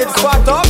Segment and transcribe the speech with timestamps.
[0.00, 0.66] it fat up.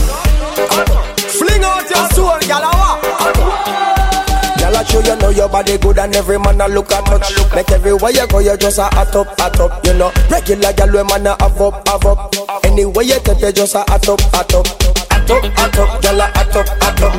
[1.38, 4.58] Fling out your soul, gyal a ah, walk.
[4.58, 7.54] Gyal a show you know your body good and every man a look at touch.
[7.54, 9.84] Make everywhere you go you just a hot up, hot up.
[9.86, 12.34] You know regular gyal we man a have up, have up.
[12.64, 14.99] Anywhere you take you just a hot up, hot up.
[15.30, 17.14] Hot up, hot up, gyal a hot up, hot up.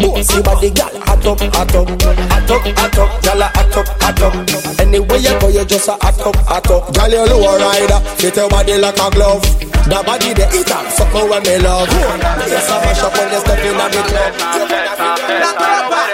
[0.00, 3.22] Bossy body gyal hot up, hot up, hot up, hot up.
[3.22, 4.34] Gyal a hot up, hot up.
[4.80, 6.92] Anywhere you go you just a hot up, hot up.
[6.92, 9.42] Gyal you low rider, fit your body like a glove.
[9.86, 11.86] The body they eat up, something when me love.
[12.50, 14.02] Yes, I mash up when you step in the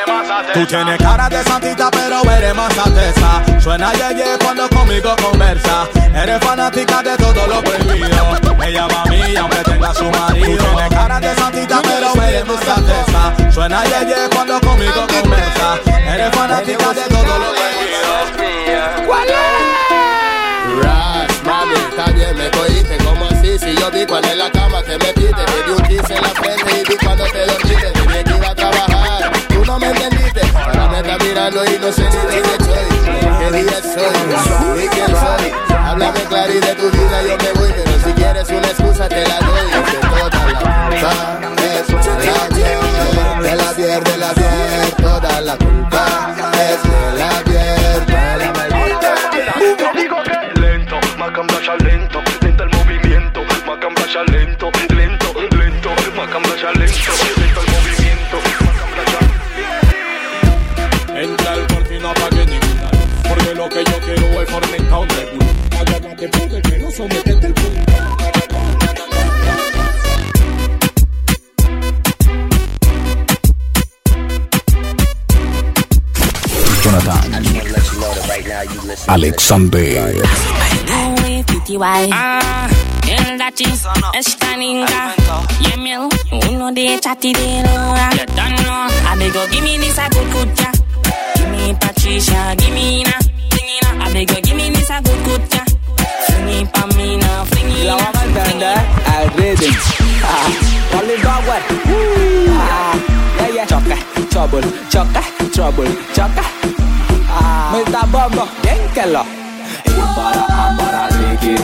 [0.04, 0.09] club.
[0.52, 3.60] Tú tienes cara de santita pero eres más alteza.
[3.60, 5.88] Suena yeye cuando conmigo conversa.
[6.12, 10.56] Eres fanática de todo lo prohibido Me llama a mí aunque tenga su marido.
[10.56, 13.52] Tú tienes cara de santita pero eres más alteza.
[13.52, 15.78] Suena yeye cuando conmigo conversa.
[15.86, 20.84] Eres fanática de todo lo prohibido ¿Cuál es?
[20.84, 23.58] Ras, mami, está bien, me cogiste como así.
[23.58, 26.22] Si yo vi cuando en la cama que me pide Te di un kiss en
[26.22, 27.69] la frente y vi cuando te dormiste
[31.10, 32.86] Estás mirando y no sé ni de qué soy
[33.40, 34.84] ¿Qué día soy?
[34.84, 35.52] ¿Y quién soy?
[35.76, 39.26] Háblame claro y de tu vida yo me voy Pero si quieres una excusa te
[39.26, 39.70] la doy.
[40.08, 40.70] Toda la
[41.66, 46.32] es de la bier, de la bier Toda la culpa.
[46.54, 49.14] Es de la bier, de la maldita
[49.80, 54.89] Yo digo que lento, macamblasha lento, lento el movimiento, lento, lento, lento,
[76.90, 77.30] Jonathan
[79.06, 79.78] Alexander
[82.10, 82.66] Ah,
[89.06, 90.50] I give me this a good
[93.04, 93.18] na
[94.02, 95.62] I beg go give me this a good good ja
[96.26, 99.74] Fling it pa me na, fling it na vamos a entender al rhythm.
[100.24, 100.50] Ah,
[101.22, 101.62] backward.
[101.86, 102.46] Woo.
[102.50, 102.94] Ah,
[103.38, 103.66] yeah, yeah.
[103.66, 103.96] Choca,
[104.30, 105.22] trouble, choca,
[105.52, 106.59] trouble, choca.
[107.90, 109.24] Bombo, bien que lo.
[109.84, 110.46] Y para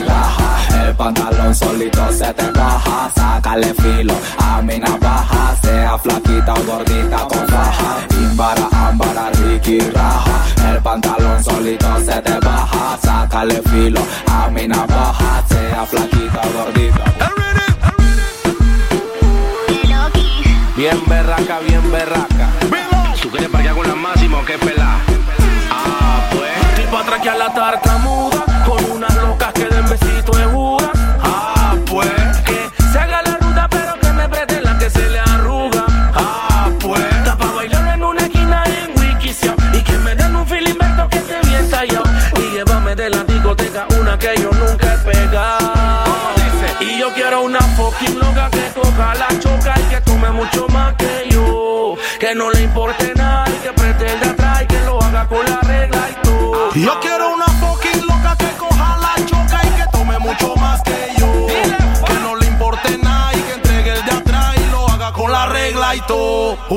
[0.06, 6.64] raja El pantalón solito se te baja Sácale filo a mi navaja Sea flaquita o
[6.64, 13.62] gordita con faja Y para ambara Ricky raja El pantalón solito se te baja Sácale
[13.70, 17.04] filo a mi navaja Sea flaquita o gordita
[20.76, 22.50] Bien berraca, bien berraca.
[23.22, 24.98] Tú quieres parquear con la máxima o qué pelá.
[27.16, 28.44] Atraque a la tartamuda.
[28.66, 30.90] Con unas locas que den besito de juda.
[31.22, 32.10] Ah, pues.
[32.44, 35.84] Que se haga la ruda, pero que me preste la que se le arruga.
[36.14, 37.00] Ah, pues.
[37.00, 39.54] Está pa' bailar en una esquina en Wikisio.
[39.72, 42.04] Y que me den un filimento que esté bien tallado.
[42.36, 45.72] Y llévame de la discoteca una que yo nunca he pegado.
[46.80, 50.94] Y yo quiero una fucking loca que coja la choca y que tome mucho más
[50.96, 51.94] que yo.
[52.20, 55.60] Que no le importe nada y que de atrás y que lo haga con la
[55.60, 56.26] regla y.
[56.76, 57.00] Yo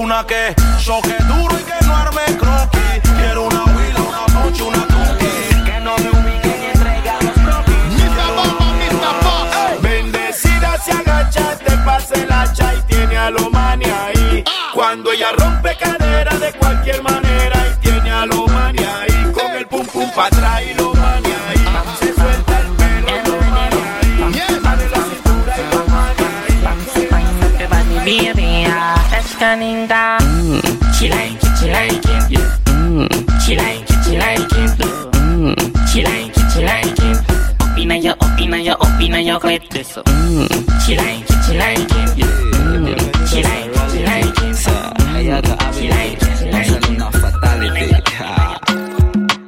[0.09, 2.99] Una que choque duro y que no arme croquis.
[3.15, 5.63] Quiero una huila, una ponche, una cookie.
[5.63, 7.75] Que no me ubique y entregue a los croquis.
[9.83, 14.43] Bendecida se agacha, te pase el hacha y tiene a lo mania ahí.
[14.73, 19.31] Cuando ella rompe cadera de cualquier manera y tiene a lo mania ahí.
[19.31, 20.48] Con el pum pum pa' atrás
[29.41, 30.61] up Mm,
[30.97, 32.39] she like it, she like it yeah.
[32.65, 33.07] Mm,
[33.41, 35.09] she like it, she like it
[35.91, 37.39] She like it, she like it
[46.89, 47.95] una fatality.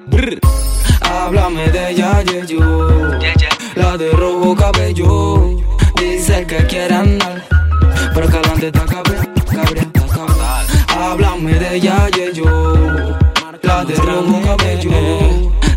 [0.07, 0.39] Brr.
[1.01, 3.19] Háblame de ella, yeah, yo.
[3.75, 5.57] La de rojo cabello.
[5.97, 7.43] Dice que quiere andar.
[8.13, 8.85] Pero que adelante está
[11.73, 12.45] ella, yeah, yo.
[13.63, 14.91] La de rojo cabello.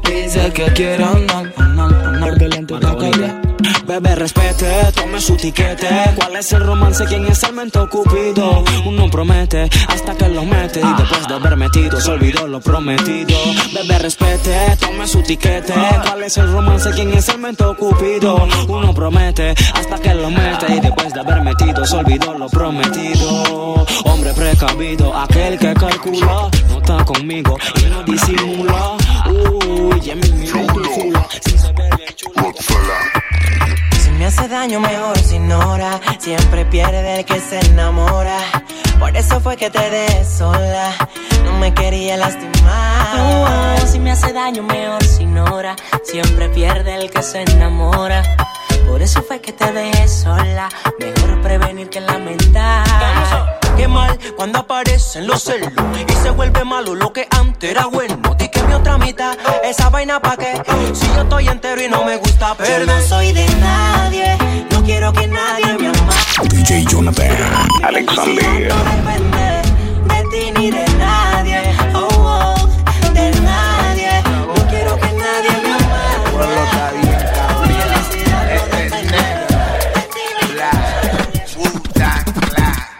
[0.02, 1.04] Dice que quiere
[4.14, 5.88] respete, tome su tiquete.
[6.16, 7.04] ¿Cuál es el romance?
[7.06, 8.64] ¿Quién es el mento cupido?
[8.86, 10.80] Uno promete hasta que lo mete.
[10.80, 13.36] Y después de haber metido, se olvidó lo prometido.
[13.72, 15.72] Bebé, respete, tome su tiquete.
[16.06, 16.90] ¿Cuál es el romance?
[16.90, 18.46] ¿Quién es el mento cupido?
[18.68, 20.74] Uno promete hasta que lo mete.
[20.74, 23.84] Y después de haber metido, se olvidó lo prometido.
[24.04, 26.50] Hombre precavido, aquel que calcula.
[26.68, 28.96] No está conmigo y no disimula.
[29.26, 31.26] Uy, en mi mira tu chula.
[31.30, 33.13] Si se ve bien chula.
[34.24, 36.00] Si me hace daño, mejor se ignora.
[36.18, 38.38] Siempre pierde el que se enamora.
[38.98, 40.94] Por eso fue que te dejé sola.
[41.44, 43.18] No me quería lastimar.
[43.20, 45.76] Oh, si me hace daño, mejor se ignora.
[46.04, 48.22] Siempre pierde el que se enamora.
[48.88, 50.70] Por eso fue que te dejé sola.
[50.98, 53.60] Mejor prevenir que lamentar.
[53.76, 55.70] Qué mal cuando aparecen los celos
[56.08, 58.22] y se vuelve malo lo que antes era bueno.
[58.66, 60.54] Mi otra mitad, esa vaina pa' qué.
[60.94, 62.86] Si yo estoy entero y no me gusta Yo perder.
[62.86, 64.36] no soy de nadie.
[64.70, 66.48] No quiero que nadie me amare.
[66.50, 67.28] DJ Jonathan.
[67.82, 68.68] Alexander.
[68.68, 69.62] No depende
[70.08, 71.62] de ti ni de nadie.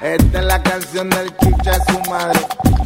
[0.04, 2.38] Esta es la canción del chucha de su madre.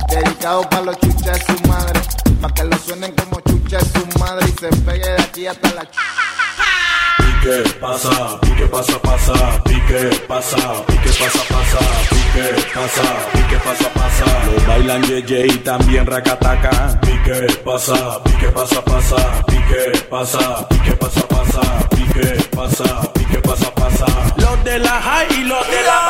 [0.09, 2.01] Dedicado para los chuchas de su madre.
[2.41, 5.75] Para que lo suenen como chucha de su madre y se pegue de aquí hasta
[5.75, 6.01] la chucha.
[7.19, 11.79] Pique pasa, pique pasa, pasa, pique pasa, pique pasa, pasa,
[12.09, 14.25] pique pasa, pique pasa, pasa.
[14.47, 17.01] Lo bailan Yeye y también Rakataka.
[17.01, 24.07] Pique pasa, pique pasa, pasa, pique pasa, pique pasa, pasa, pique pasa, pique pasa, pasa.
[24.37, 26.08] Los de la high y los de la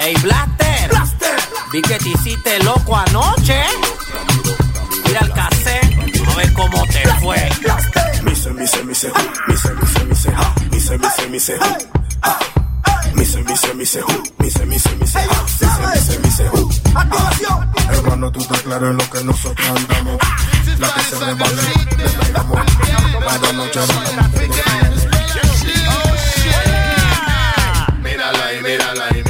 [0.00, 0.90] Ey, Blaster.
[1.70, 3.62] Vi que te hiciste loco anoche.
[5.04, 7.36] Mira el cassette, a ver cómo te fue.
[8.22, 9.12] Mise, mise, mise,
[9.46, 9.74] mise, mise,
[10.08, 10.32] mise,
[10.70, 11.58] mise, mise, mise.
[13.14, 14.02] Mise, mise, mise, mise,
[14.38, 16.70] mise, mise, mise, mise, mise, hu.
[17.90, 20.18] Hermano, tú estás claro en lo que nosotros andamos.
[20.78, 21.62] La que se rebane,
[21.98, 22.60] le bailamos.
[23.28, 24.30] Cada noche bailamos.
[28.02, 29.29] Mírala ahí, mírala ahí.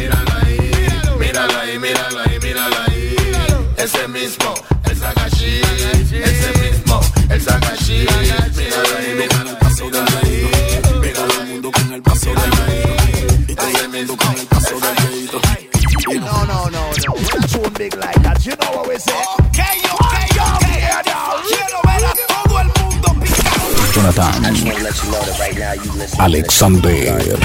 [4.21, 5.61] Mismo, el Sagashi.
[6.13, 7.01] Ese mismo,
[7.31, 8.07] el Sagashi.
[8.57, 11.01] Mírala ahí, mírala Paso del dedito.
[11.01, 13.53] Mira al mundo con el paso del dedito.
[13.53, 15.41] Y todo el mundo con el paso del dedito.
[16.21, 16.91] No, No, no, no.
[17.09, 18.45] We're too big like that.
[18.45, 19.13] You know what we say?
[19.49, 20.27] Okay, okay,
[20.57, 20.91] okay.
[21.49, 23.93] Quiero ver a todo el mundo picado.
[23.95, 24.45] Jonathan.
[26.19, 27.39] Alexander.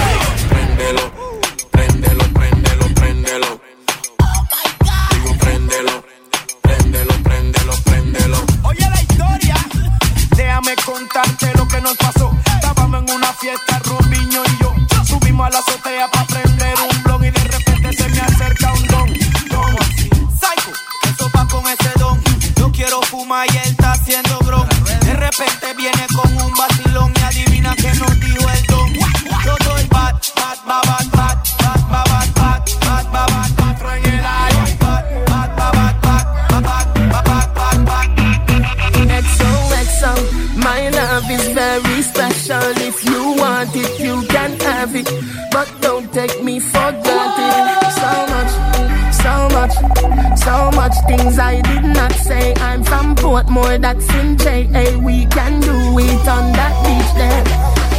[53.75, 54.97] Portmore, that's in JA.
[54.97, 57.43] We can do it on that beach there.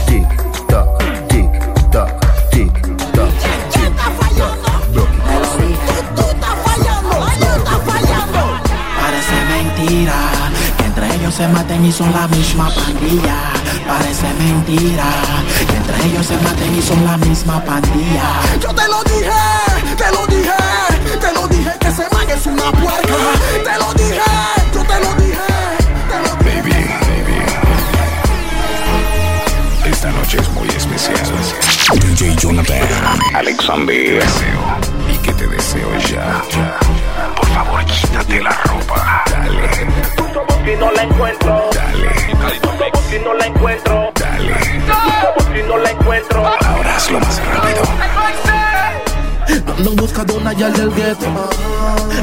[0.06, 0.28] Tick
[0.68, 1.50] tock, tick
[1.90, 2.10] tock,
[2.50, 2.72] tick
[3.12, 3.32] tock,
[9.00, 10.14] Parece mentira
[10.78, 13.36] que entre ellos se maten y son la misma pandilla.
[13.86, 15.04] Parece mentira
[15.68, 18.40] que entre ellos se maten y son la misma pandilla.
[18.60, 19.30] Yo te lo dije,
[19.96, 23.14] te lo dije, te lo dije que ese man es una puerca.
[23.64, 24.65] Te lo dije,
[30.06, 31.18] Esta noche es muy especial.
[31.98, 32.78] DJ Jonathan.
[33.34, 34.22] Alexander.
[35.12, 36.44] Y que te deseo ya.
[37.34, 39.24] Por favor, quítate la ropa.
[39.28, 39.68] Dale.
[40.64, 42.10] Si no la encuentro, Dale.
[43.10, 44.54] si no la encuentro, Dale.
[45.52, 46.46] si no la encuentro.
[46.46, 47.82] Ahora hazlo más rápido.
[49.48, 51.26] Ando en busca de una yal del gueto.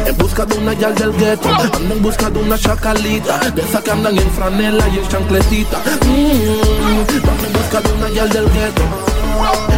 [0.05, 1.49] En busca de una yal del gueto.
[1.49, 3.37] Ando en busca de una chacalita.
[3.51, 5.77] De esa que andan en franela y en chancletita.
[6.05, 8.81] Mm, Ando en busca de una yal del gueto.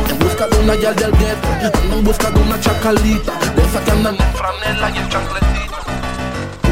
[0.09, 1.47] En busca de una yal del gueto.
[1.83, 3.31] Ando en busca de una chacalita.
[3.55, 5.79] De esa que andan en franela y en chancletita.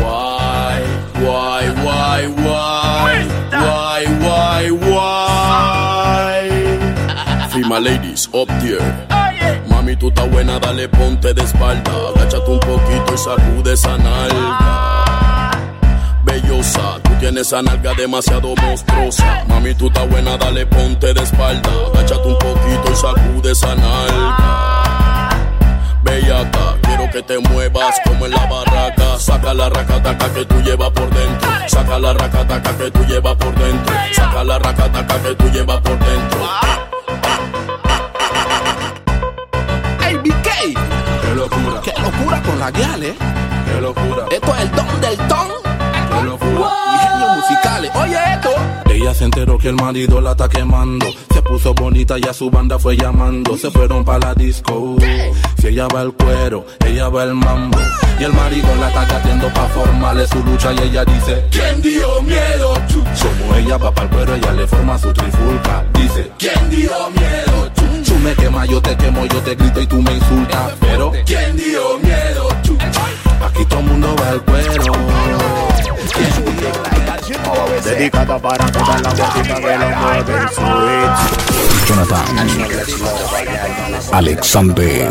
[0.02, 0.84] Guay,
[1.22, 4.93] guay, guay, guay, guay, guay, guay.
[7.64, 9.08] My ladies, up there.
[9.68, 11.92] Mami, tú estás buena, dale ponte de espalda.
[12.16, 15.52] Agáchate un poquito y sacude esa nalga.
[16.24, 19.44] Bellosa, tú tienes esa nalga demasiado monstruosa.
[19.48, 21.70] Mami, tú estás buena, dale ponte de espalda.
[21.94, 24.64] Agáchate un poquito y sacude esa nalga.
[26.82, 29.18] Quiero que te muevas como en la barraca.
[29.20, 31.50] Saca la racataca que tú llevas por dentro.
[31.68, 33.96] Saca la racataca que tú llevas por dentro.
[34.14, 36.40] Saca la racataca que tú llevas por dentro.
[40.68, 40.80] BK.
[41.22, 41.82] Qué locura.
[41.82, 43.16] Qué locura con la guial, eh.
[43.66, 44.26] Qué locura.
[44.32, 45.48] Esto es el don del ton.
[45.64, 46.72] Qué locura.
[46.94, 47.92] Ingenios musicales.
[47.96, 48.50] Oye esto.
[48.90, 51.08] Ella se enteró que el marido la está quemando.
[51.34, 53.58] Se puso bonita y a su banda fue llamando.
[53.58, 54.96] Se fueron para la disco.
[55.60, 57.78] Si ella va al cuero, ella va al mambo.
[58.20, 60.72] Y el marido la está gateando pa' formarle su lucha.
[60.74, 62.76] Y ella dice: ¿Quién dio miedo?
[62.88, 63.04] Chu?
[63.04, 65.84] Como ella va para el cuero, ella le forma su trifulca.
[65.94, 67.72] Dice: ¿Quién dio miedo?
[68.06, 70.14] Tú me quemas, yo te quemo, yo te grito y tú me
[78.04, 81.14] Dedicada para las gordita que lo sweet.
[81.88, 82.38] Jonathan.
[84.12, 85.08] Alexander.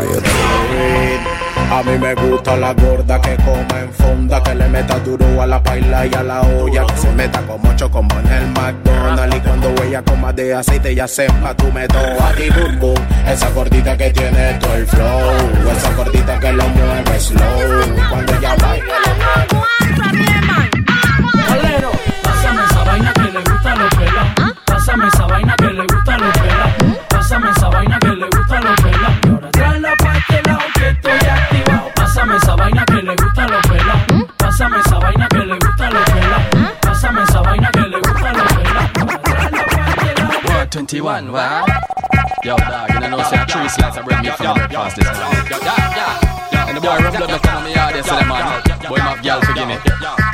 [1.71, 5.47] A mí me gusta la gorda que come en fonda, que le meta duro a
[5.47, 9.37] la paila y a la olla, que se meta como chocomo en el McDonald's.
[9.37, 13.07] Y cuando ella coma de aceite, ya sepa tú me a ti boom boom.
[13.27, 17.41] Esa gordita que tiene todo el flow, esa gordita que lo mueve slow.
[18.11, 19.72] Cuando ella baila,
[34.53, 36.77] Pásame esa vaina que le gusta a los pelas.
[36.81, 38.89] Pásame esa vaina que le gusta a los pelas.
[38.99, 40.33] Ahora tráela pa' este lado.
[40.47, 41.65] Word 21, wow.
[42.43, 45.45] Yo, dog, you know, say three slices of bread me from the breakfast this morning.
[45.49, 46.67] Yeah, yeah, yeah.
[46.67, 48.61] And the boy rub blood left on me ah, yard yesterday, man.
[48.89, 50.32] Boy, my girl, forgive me.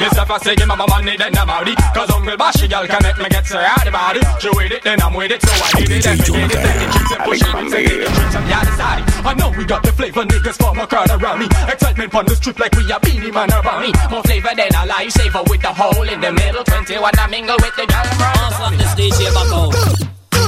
[0.00, 1.76] Yes, if I say give my money, then I'm out it.
[1.92, 4.24] Cause Uncle Bashy girl can make me get so out about it.
[4.40, 6.00] She with it, then I'm with it, so I need it.
[6.00, 8.44] Then we get it, then the tricks and push it, and take the tricks on
[8.48, 9.04] the other side.
[9.28, 11.46] I know we got the flavor, niggas form a crowd around me.
[11.68, 13.92] Excitement on the strip like we are beanie man around me.
[14.08, 16.64] More flavor than a lifesaver with the hole in the middle.
[16.64, 18.08] 21, I mingle with the girl.
[18.16, 19.76] Pass up this DJ back out.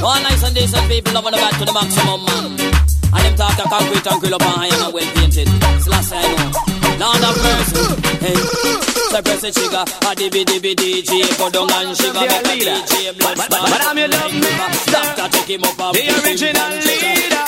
[0.00, 2.56] All nice and decent people loving the back to the maximum, man.
[2.56, 5.44] And them talk a concrete and grill up and iron and well painted.
[5.76, 6.81] It's last I know.
[6.98, 7.84] Lord of mercy.
[8.22, 8.36] Hey.
[9.12, 13.12] So press the trigger, a dibby dibby DJ, go down and shiver, make a DJ
[13.18, 14.48] blood But I'm your love me.
[14.88, 17.44] Doctor take him up and The original leader.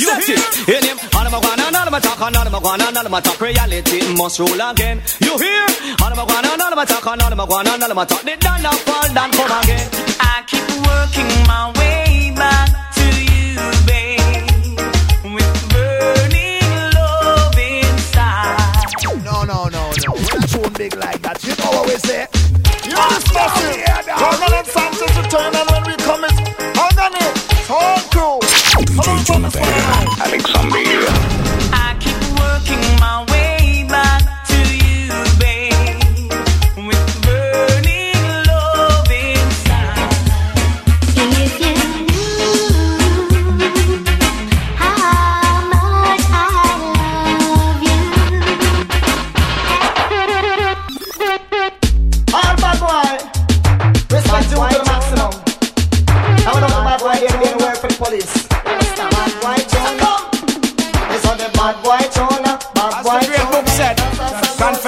[0.00, 0.40] You Set it.
[0.72, 3.04] In him, all of my guana, all of my talk, all of my guana, all
[3.04, 3.40] of my talk.
[3.40, 5.02] Reality must rule again.
[5.20, 5.66] You hear?
[6.00, 8.04] All of my guana, all of my talk, all of my guana, all of my
[8.04, 8.22] talk.
[8.22, 9.84] The down now fall down, come again.
[10.20, 12.05] I keep working my way
[20.76, 22.28] big like that, you know what we say.
[22.84, 23.80] You understand me?
[24.12, 26.36] Colonel and Sanchez return and when we come it's
[26.76, 27.36] underneath.
[27.64, 28.38] Whole crew.
[28.76, 29.62] DJ Jonathan.
[30.20, 30.76] Alexander.
[30.76, 30.85] I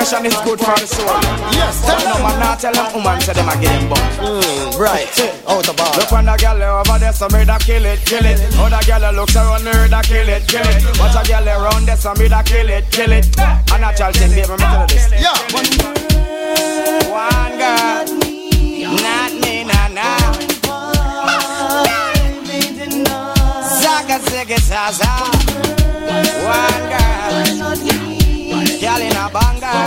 [0.09, 1.07] confession is good for the soul.
[1.53, 3.99] Yes, But no man not tell them woman say them a him bum.
[4.17, 5.09] Hmm, right.
[5.47, 5.93] Out the bar.
[5.97, 8.41] Look on the girl over there, some da kill it, kill it.
[8.57, 10.83] Other girl looks around her, da kill it, kill it.
[10.99, 13.27] Watch a girl around there, some da kill it, kill it.
[13.39, 15.13] And a child thing, baby, me tell you this.
[15.13, 15.37] Yeah.
[17.09, 18.07] One girl,
[19.05, 20.33] not me, nah, nah.
[23.81, 25.13] Zaga, zigga, zaza.
[26.49, 27.98] One girl,
[28.89, 29.85] girl in a banger.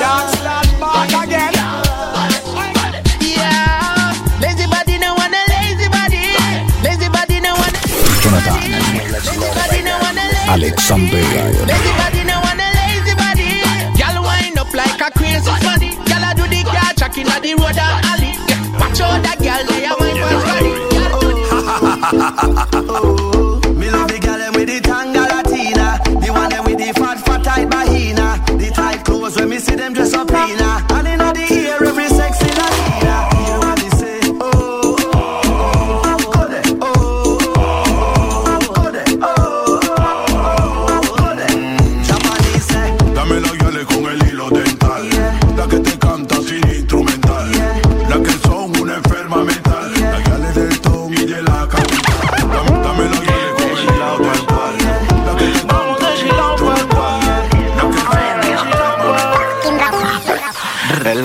[0.00, 1.52] Dance that back again.
[3.20, 4.16] Yeah.
[4.40, 6.32] Lazy body no want a lazy body.
[6.80, 7.82] Lazy body no want a
[8.24, 8.56] Jonathan.
[9.20, 11.20] lazy body no want a lazy Alexander.
[11.68, 13.60] Lazy body no want a lazy body.
[14.00, 15.92] Girl wind up like a crazy body.
[16.08, 18.32] Girl a do the car track inna the road and alley.
[18.80, 19.60] Watch out that girl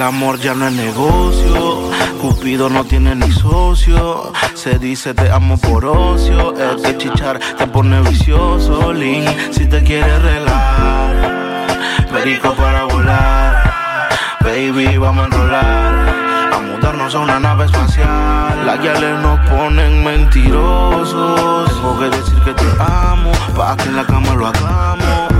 [0.03, 1.89] amor ya no es negocio,
[2.22, 4.31] Cupido no tiene ni socio.
[4.53, 8.93] Se dice te amo por ocio, el que chichar te pone vicioso.
[8.93, 14.10] Link, si te quieres relar, perico para volar.
[14.41, 18.65] Baby, vamos a enrolar, a mudarnos a una nave espacial.
[18.65, 21.74] Las guiales nos ponen mentirosos.
[21.74, 25.33] Tengo que decir que te amo, pa' que en la cama lo hagamos.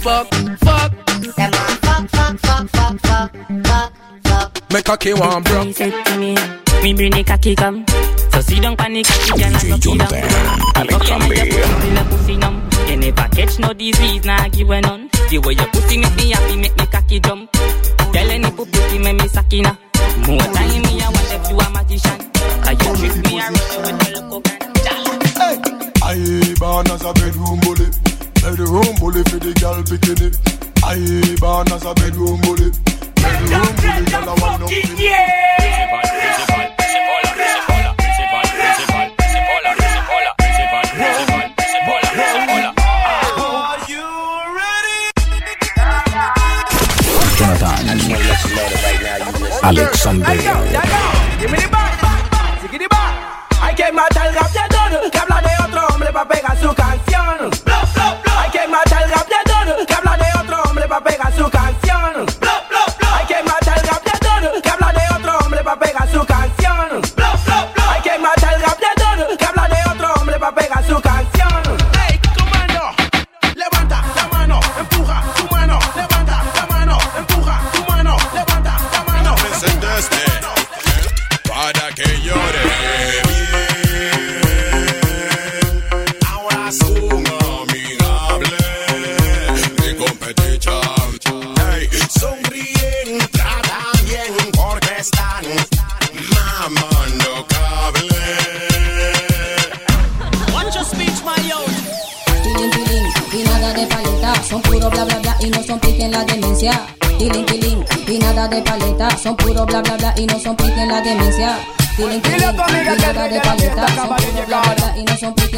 [0.00, 1.06] Fuck, fuck, fuck.
[1.36, 3.30] Them want fuck, fuck, fuck, fuck, fuck,
[3.64, 3.92] fuck,
[4.24, 4.72] fuck.
[4.72, 5.66] Me cocky want broke.
[5.66, 6.34] He said to me,
[6.82, 7.84] me bring the cocky come.
[8.32, 10.08] So sit down pon the cocky, girl, and suck it down.
[10.88, 12.68] Fuck you, man, you put in the pussy numb.
[12.88, 15.10] You never catch no disease, nah give you none.
[15.28, 17.52] The way your pussy make me happy, make me cocky jump.
[18.12, 19.78] Girl, any pussy make me sakina.
[20.26, 22.30] More time me, I want if you a magician.
[22.62, 24.60] Cause you trick me, I rush you with the loco can.
[26.02, 28.09] I born as a bedroom bully.
[28.42, 30.28] Bedroom bully for the girl bikini.
[30.82, 30.96] I
[31.40, 32.70] born as a bedroom bully.
[33.20, 34.66] Bedroom bully, girl I want no
[47.36, 48.00] Jonathan.
[49.62, 51.79] Alexander.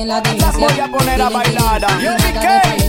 [0.06, 1.86] La voy a poner a bailar.
[2.00, 2.81] Yo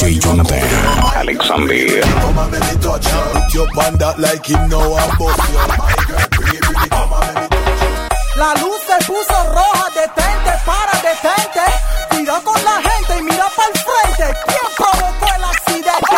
[0.00, 0.64] DJ Jonathan.
[1.14, 2.00] Alexander.
[2.00, 3.20] Come on, let me touch you.
[3.36, 5.60] Put your band out like him now and bust you.
[5.76, 8.40] My girl, baby, come on, let me touch you.
[8.40, 11.66] La luz se puso roja, detente, para, detente.
[12.08, 14.26] Cuidado con la gente y mira para el frente.
[14.48, 16.16] ¿Quién provocó el accidente?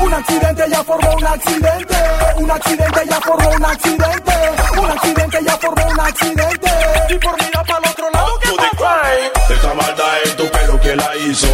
[0.00, 1.96] Un accidente ya formó un accidente.
[2.36, 4.32] Un accidente ya formó un accidente.
[4.80, 6.70] Un accidente ya formó un accidente.
[7.10, 9.54] Y por mirar para el otro lado, ¿qué pasa?
[9.54, 11.48] Esa maldad en tu pelo que la hizo.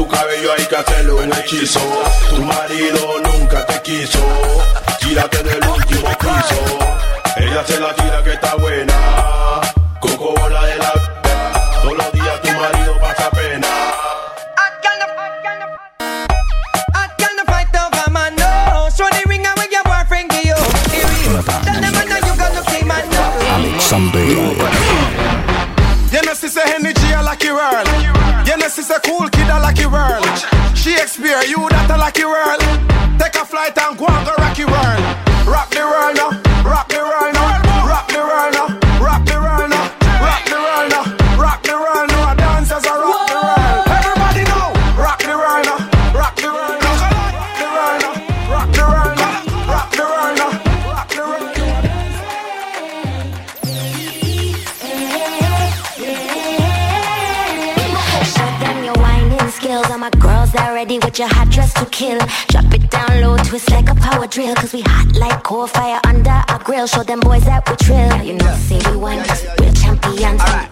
[0.00, 1.78] Tu cabello hay que hacerlo en hechizo.
[2.30, 4.18] Tu marido nunca te quiso.
[4.98, 6.78] Tírate del último piso.
[7.36, 9.69] Ella se la tira que está buena.
[61.68, 62.18] To kill.
[62.48, 64.54] Drop it down low, twist like a power drill.
[64.54, 66.86] Cause we hot like coal fire under our grill.
[66.86, 68.22] Show them boys that we trill.
[68.22, 69.18] You know, say we won,
[69.58, 70.42] we're champions.
[70.42, 70.69] God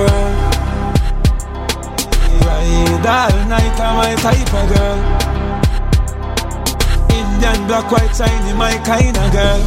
[0.00, 0.14] run.
[0.14, 0.54] Eh?
[2.46, 4.98] Ride all night, I'm my type of girl.
[7.12, 9.60] Indian, black, white, shiny, my kind of girl.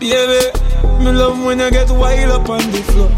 [0.00, 0.50] Baby,
[0.98, 3.10] me love when you get wild up on the floor.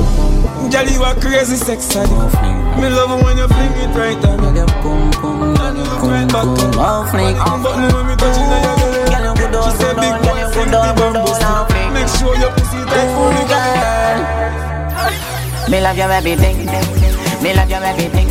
[0.70, 2.34] Girl, you are crazy sex addict.
[2.76, 4.44] Me love when you fling it right down.
[4.44, 7.32] And you look right back at me.
[7.62, 9.64] But me when me touching on your girl.
[9.64, 11.22] She say big boy, sing the bamboo.
[11.22, 11.31] Make
[12.18, 14.18] sure your pussy tight for the girl.
[15.70, 16.56] Me love your everything.
[17.42, 18.28] Me love your everything.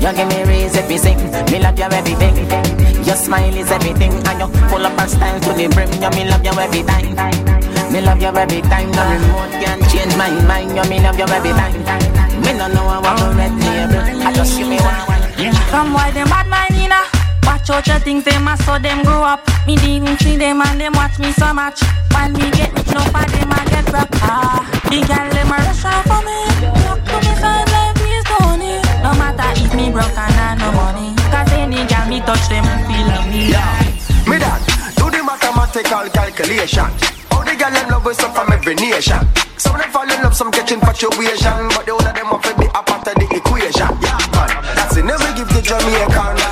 [0.00, 1.18] You give me reason to sing.
[1.50, 2.36] Me love your everything.
[3.04, 5.90] Your smile is everything, and you full of our style to the brim.
[6.02, 7.14] You me love you every time.
[7.92, 8.90] Me love you every time.
[8.92, 10.76] No remote can change my mind.
[10.76, 11.74] You me love you every time.
[12.42, 14.26] Me no know I want to red label.
[14.26, 15.16] I just give me one.
[15.70, 16.75] Come why them bad mind
[17.68, 20.92] Out your things them a so them grow up Me didn't see them and them
[20.94, 21.82] watch me so much
[22.14, 25.58] While me get rich no for them I get rock Ah, the girl them a
[25.60, 26.40] rush off for me
[26.86, 30.54] Look to me side like please don't Tony No matter if me broke and I
[30.56, 33.50] no money Cause any girl me touch them feel love me
[34.30, 34.62] Me dad,
[34.96, 36.86] do the mathematical calculation.
[37.34, 39.20] All the girl them love us up from every nation.
[39.58, 42.46] Some of them fall in love, some catch infatuation, but the whole of them want
[42.46, 43.90] to be a part of the equation.
[44.00, 45.04] Yeah, man, that's it.
[45.04, 46.45] Never give the Jamaican.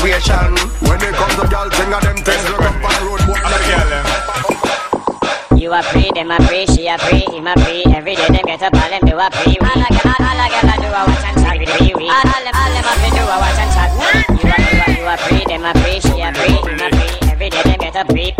[0.00, 0.56] Situation.
[0.88, 3.36] When it comes to girl, thing of them things look up on the road, but
[3.36, 5.60] I them.
[5.60, 7.84] You are free, them are free, she are free, him are free.
[7.92, 9.58] Every day them get up, all them do a free.
[9.60, 11.92] All I get, all I get, I do a watch and chat with free.
[11.92, 13.92] All all them, all them have do a watch and chat.
[14.40, 16.88] You are, you are, you are free, them are free, she are free, him are
[16.96, 17.28] free.
[17.28, 18.39] Every day them get up, free.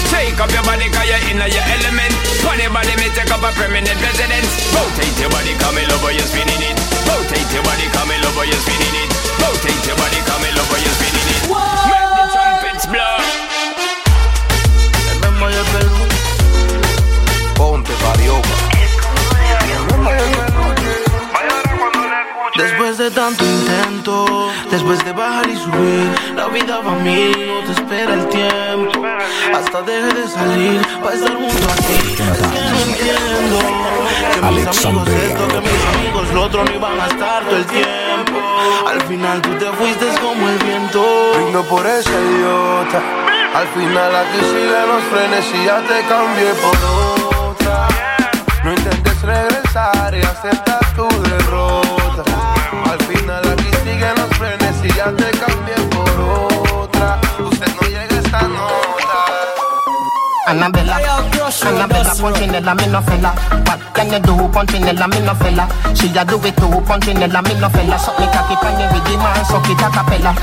[0.21, 2.13] Take up your body, cause you're in your element.
[2.45, 4.53] Funny body, me take up a permanent residence.
[4.69, 6.77] Rotate your body, come in over, you're spinning it.
[7.09, 9.09] Rotate your body, come in over, you're spinning it.
[9.41, 11.41] Rotate your body, come in over, you're spinning it.
[11.89, 13.17] Make the trumpets blow.
[15.09, 16.05] Remember your belly.
[17.57, 18.61] Ponte varioca.
[22.61, 27.59] Después de tanto intento, después de bajar y subir, la vida va a mil, no
[27.65, 29.03] te espera el tiempo.
[29.51, 31.97] Hasta deje de salir para estar junto a ti.
[32.13, 33.59] Es que no entiendo
[34.33, 37.65] que mis amigos esto, que mis amigos lo otro no iban a estar todo el
[37.65, 38.39] tiempo.
[38.87, 41.03] Al final tú te fuiste como el viento.
[41.33, 43.01] Brindo por ese idiota.
[43.55, 47.87] Al final aquí siguen los frenes y ya te cambié por otra.
[48.63, 51.40] No intentes regresar y acepta tu derrota.
[55.01, 57.19] Ya te cambié por otra.
[57.39, 59.19] Usted no llega a esta nota.
[60.47, 60.99] Annabella.
[61.65, 63.33] Annabella Punchinella, me no fella.
[63.65, 64.51] What can you do?
[64.51, 65.67] Punchinella, me no fella.
[65.95, 66.81] She a do it too.
[66.87, 67.97] Punchinella, me no fella.
[67.97, 70.35] Suck me cocky pan you with the man, suck it a cappella.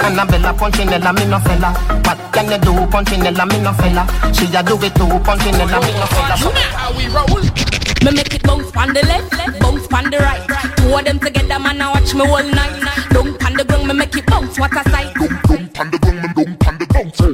[0.00, 1.72] Annabella Punchinella, me no fella.
[2.04, 2.72] What can you do?
[2.86, 4.06] Punchinella, me no fella.
[4.32, 5.18] She a do it too.
[5.26, 6.36] Punchinella, me no fella.
[6.36, 7.55] So how we roll.
[8.04, 10.46] Me make it bounce on the left, bounce on the right.
[10.76, 12.82] Two of them together, man, I watch me all night.
[13.10, 14.58] Dunk on the ground, me make it bounce.
[14.58, 15.14] What a sight.
[16.96, 17.26] Bounce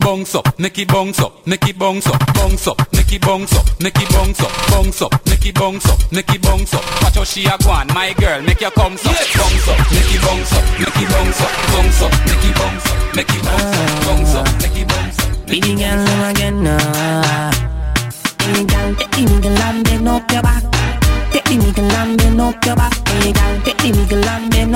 [0.00, 3.54] Bounce up, make it bounce up, make it bounce up, bounce up, make it bounce
[3.54, 7.02] up, make it bounce up, bounce up, make it bounce up, make it bounce up.
[7.02, 10.14] Watch how she a go on, my girl, make your come up, bounce up, make
[10.14, 13.44] it bounce up, make it bounce up, bounce up, make it bounce up, make it
[13.44, 15.46] bounce up, bounce up, make it bounce up.
[15.46, 17.49] Baby girl, come again now.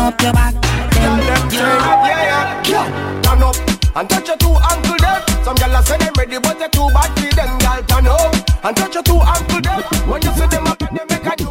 [0.04, 0.54] Up your back.
[0.92, 1.18] Then
[1.50, 3.20] Turn up, yeah, yeah.
[3.22, 3.56] Turn up
[3.96, 5.20] and touch your two ankle them.
[5.44, 7.58] Some gyal say them ready, but they too bad for them.
[7.58, 9.82] Gyal turn up and touch your two ankle them.
[10.08, 11.48] When you see them up, they make a do.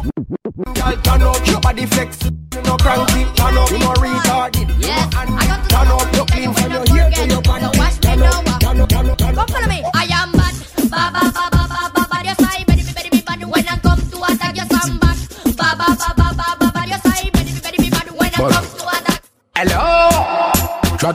[0.78, 2.22] Gyal turn up, your body flex.
[2.22, 4.13] You no cranky, turn up, you no retarded.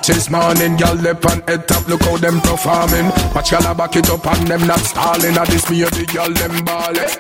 [0.10, 3.14] This morning, girl lip on head top, look how them performing.
[3.34, 5.38] Watch y'all back it up and them not stalling.
[5.38, 7.06] At this me or the girl them ballin'.
[7.06, 7.14] Eh.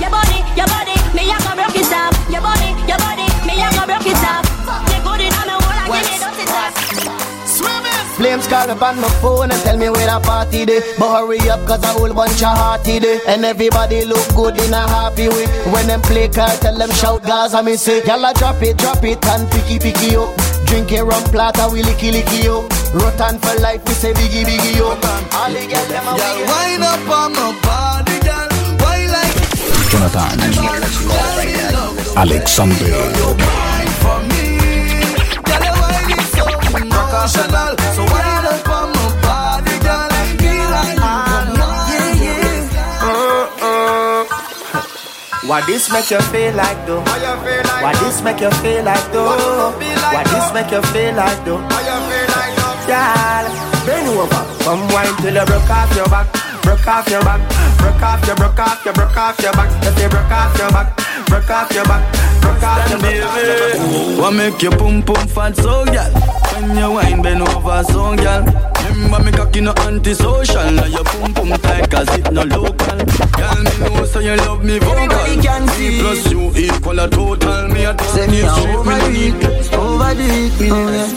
[0.00, 2.16] Your body, your body, me a go broke it up.
[2.32, 4.42] Your body, your body, me a go broke it up.
[4.64, 6.72] Fuck the good in me hole and give me dirty top.
[8.16, 10.80] Flames call up on my phone and tell me where the party day.
[10.98, 13.20] But hurry up cause a whole bunch of hearty day.
[13.28, 15.46] And everybody look good in a happy way.
[15.70, 18.02] When them play car, tell them shout Gaza me say.
[18.04, 20.34] Y'all drop it, drop it and picky picky yo.
[20.68, 22.68] Drink a rum plata, we licky licky yo.
[22.92, 24.88] Rotan for life, we say biggie biggie yo.
[24.88, 28.48] All the girls them a Girl, wind up on my body, girl.
[28.84, 29.36] Wine like
[29.90, 30.36] Jonathan
[32.16, 32.92] Alexander
[34.02, 34.44] for me.
[35.40, 36.44] Girl, your wine is so
[36.76, 38.37] emotional.
[45.48, 47.00] What this make you feel like though?
[47.00, 49.72] What this make you feel like though?
[50.12, 51.64] What this make you feel like though?
[52.84, 53.46] Girl,
[53.88, 56.28] bend over, come wine till you broke off your back,
[56.60, 57.40] broke off your back,
[57.78, 59.70] broke off your, broke off your, broke off your back.
[59.86, 62.04] If you broke off your back, broke off your back,
[62.42, 64.18] broke off your, broke off your back.
[64.20, 66.12] What make you pum pum fat so girl?
[66.60, 68.44] When you wine bend over so girl.
[68.88, 70.70] Remember me cocky no antisocial.
[70.72, 72.98] Now your pum pum tight cause it no local.
[73.36, 75.07] Girl me know so you love me vocal.
[76.88, 77.68] You equal a total.
[77.68, 81.08] Me a Say me a straight, me no overdo it, overdo it, oh yeah.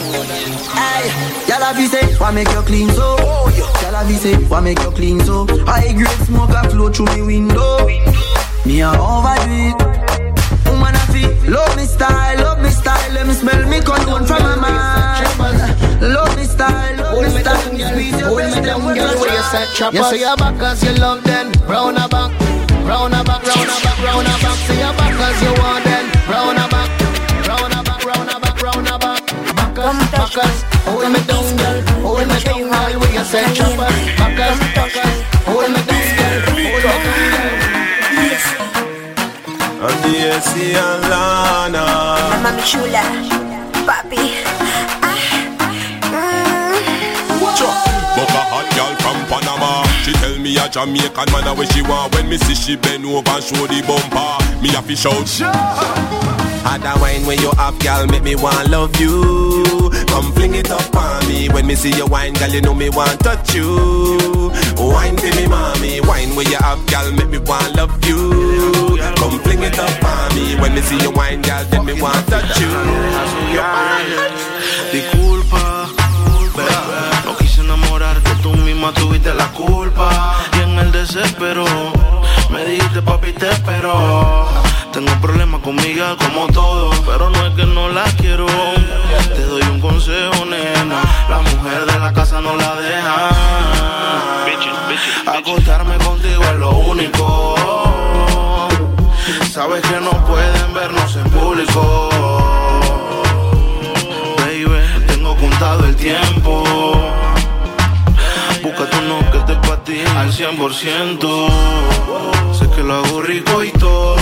[0.76, 1.08] Hey,
[1.48, 3.18] y'all have say, why make you clean so?
[3.18, 5.46] Y'all have say, why make you clean so?
[5.66, 7.88] High grade smoke a flow through me window.
[8.66, 9.82] Me a overdo it.
[10.68, 13.14] Woman a feel, love me style, love me style.
[13.14, 16.02] Let me smell me cologne from my mind.
[16.02, 17.58] Love me style, love me style.
[17.92, 21.52] Squeeze your breast, them with your You say your back cause you love them.
[21.68, 22.32] Round a back,
[22.88, 24.58] round a back, round a back, round a back.
[24.68, 26.06] Say your back cause you want them.
[26.30, 26.90] Round a back,
[27.48, 29.22] round a back, round a back, round a back.
[29.56, 31.82] Backers, backers, hold me down, girl.
[32.04, 33.00] Hold me down, girl.
[33.00, 36.40] Where you say choppers, backers, backers, hold me down, girl.
[36.48, 37.02] Hold me down,
[37.34, 37.72] girl.
[39.82, 41.84] Andiesi and Lana
[42.44, 43.02] Mami chula,
[43.88, 44.22] papi.
[48.16, 51.82] Buck a hot girl from Panama She tell me a Jamaican man a where she
[51.82, 55.30] want When me see she bend over and show the bumper Me a fish out
[56.66, 59.90] Had a wine when you have, girl, make me want love you.
[60.08, 61.50] Come fling it up on me.
[61.50, 64.52] When me see you wine, girl, you know me want touch you.
[64.78, 66.02] Wine to me, mommy.
[66.02, 68.98] Wine where you have, girl, make me want love you.
[69.18, 70.56] Come fling it up on me.
[70.62, 72.70] When me see you wine, girl, then me want touch you.
[74.92, 75.81] Disculpa, bebé,
[78.82, 80.10] misma tuviste la culpa.
[80.58, 81.66] Y en el desespero,
[82.50, 84.48] me dijiste papi te espero.
[84.92, 88.48] Tengo problemas conmigo como todo, pero no es que no la quiero.
[89.36, 93.30] Te doy un consejo, nena, la mujer de la casa no la deja.
[95.28, 97.56] Acostarme contigo es lo único.
[99.52, 102.10] Sabes que no pueden vernos en público.
[104.38, 107.11] Baby, tengo contado el tiempo.
[108.82, 111.50] Búscate uno que te patine al 100%.
[112.52, 114.16] Sé que lo hago rico y todo,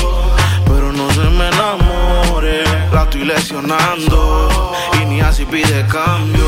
[0.65, 2.65] pero no se me enamore.
[2.91, 6.43] La estoy lesionando y ni así pide cambio.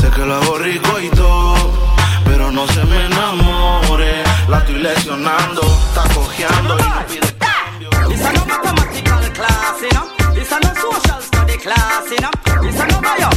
[0.00, 1.72] Sé que lo hago rico y todo,
[2.24, 4.22] pero no se me enamore.
[4.94, 7.90] funcionando, está cojeando y no pide cambio.
[8.34, 10.06] No mathematical class, you know.
[10.32, 12.30] This no social study class, you know.
[12.62, 13.30] This a no bio,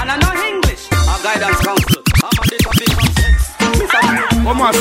[0.00, 0.88] and a no English.
[0.92, 2.02] A guidance council.
[2.22, 2.87] I'm a
[4.48, 4.78] ¿Cómo así?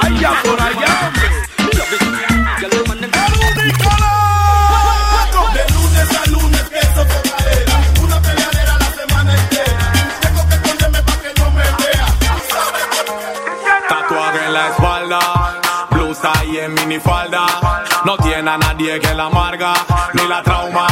[0.00, 1.12] Allá por allá,
[5.52, 11.02] De lunes a lunes que eso fogadera Una peleadera la semana entera Tengo que esconderme
[11.02, 12.06] pa' que no me vea
[13.90, 15.20] Tatuaje en la espalda,
[15.90, 17.46] blusa y en minifalda.
[18.06, 19.74] No tiene a nadie que la amarga
[20.14, 20.86] ni la trauma.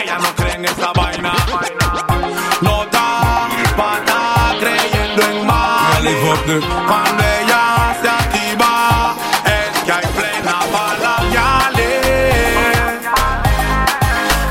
[0.00, 0.92] Ella no cree en esa
[6.60, 6.86] mal.
[6.86, 11.16] Cuando ella se activa, es que hay plena bala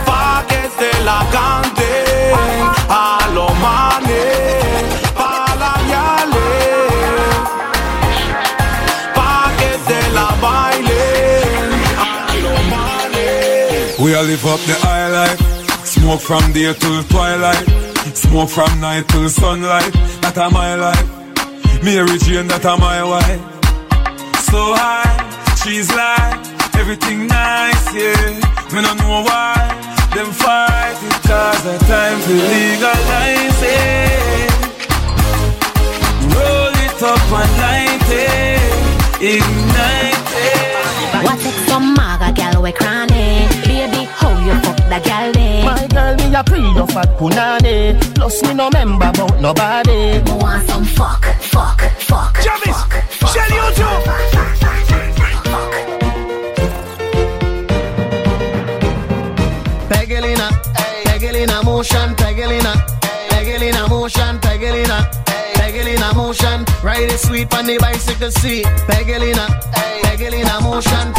[0.05, 2.31] Pa' que se la cante
[2.89, 4.83] a los manes.
[5.15, 6.51] Pa' la yale.
[9.15, 13.99] Pa' que se la bailen a los manes.
[13.99, 15.39] We all live up the high life.
[15.85, 17.65] Smoke from day till twilight.
[18.13, 19.91] Smoke from night till sunlight.
[20.21, 21.22] That a my life.
[21.83, 23.43] Mary Jane, that a my wife.
[24.47, 25.19] So high,
[25.59, 26.39] she's like
[26.79, 28.39] everything nice, yeah.
[28.71, 29.59] Me no know why
[30.15, 34.51] them fight it cause the time to legalize it.
[36.31, 38.63] Roll it up and light it,
[39.19, 41.23] ignite it.
[41.25, 43.43] What take some maga gal we cranny?
[43.67, 44.55] Baby, how you
[44.93, 45.63] that gal day?
[45.65, 47.97] My girl, me a pre your fat punani.
[48.15, 50.21] Plus me no member about nobody.
[50.21, 52.79] Me want some fuck, fuck, fuck Javis,
[53.31, 53.95] shell you too.
[59.89, 60.47] Pegelina,
[61.05, 62.73] Pegelina motion, Pegelina.
[63.29, 64.97] Pegelina motion, Pegelina.
[65.57, 66.65] Pegelina motion.
[66.83, 68.65] Ride it sweet on the bicycle seat.
[68.87, 69.47] Pegelina,
[70.03, 71.13] Pegelina motion,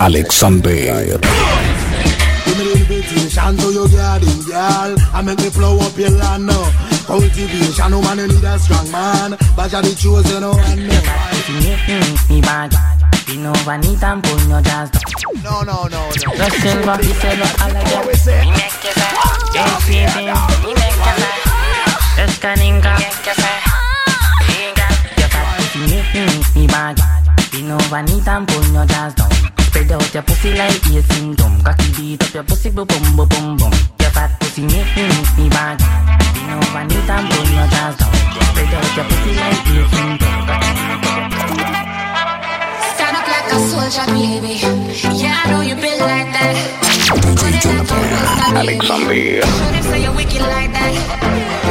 [0.00, 6.10] Alexander Give me the invitation to your garden, girl I make me flow up your
[6.10, 6.70] land now
[7.06, 10.88] Cultivation, woman, you need a strong man But you're the chosen one
[12.28, 12.70] Mi bag,
[13.24, 14.90] Pino vanita en puño jazz
[15.42, 16.34] No, no, no, no.
[16.36, 19.08] Los silva y se lo ala ya Mi mekke fe,
[19.54, 20.20] el fiete
[20.66, 21.32] Mi mekke fe,
[22.24, 23.52] es caninga Mekke fe,
[24.68, 27.27] inga Yo pa'
[27.62, 29.30] mi, mi bag Pino vanita en puño jazz down.
[29.66, 33.28] Spread out your pussy like a syndrome Cocky beat up your pussy boom boom boom
[33.28, 33.72] boom boom.
[34.00, 35.78] Your fat pussy make me miss me bag
[36.34, 38.12] Pino vanita en puño jazz down.
[38.48, 40.48] Spread out your pussy like a syndrome
[42.94, 44.54] Stand up like a soldier, baby.
[45.18, 46.54] Yeah, I know you built like that.
[47.08, 49.42] DJ Jonathan Alexander.
[49.42, 50.92] Show them say you're wicked like that.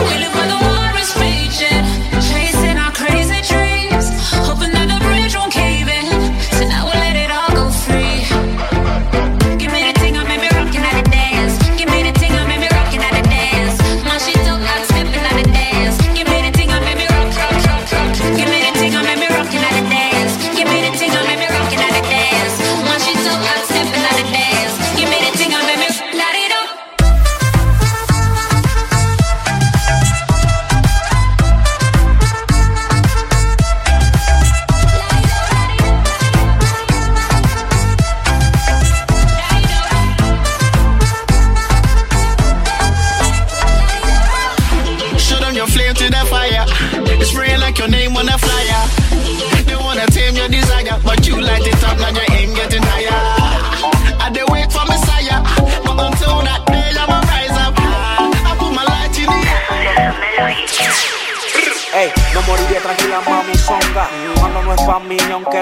[0.10, 0.77] We live where the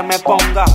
[0.05, 0.65] me ponga.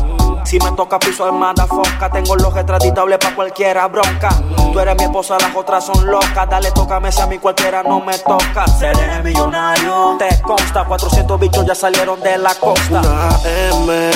[0.44, 4.30] Si me toca piso armada fosca, tengo los retratitables pa' cualquiera bronca.
[4.72, 6.48] Tú eres mi esposa, las otras son locas.
[6.48, 8.66] Dale, tócame si a mí cualquiera no me toca.
[8.66, 10.16] Seré millonario.
[10.18, 13.00] Te consta, 400 bichos ya salieron de la costa.
[13.00, 14.10] Una M,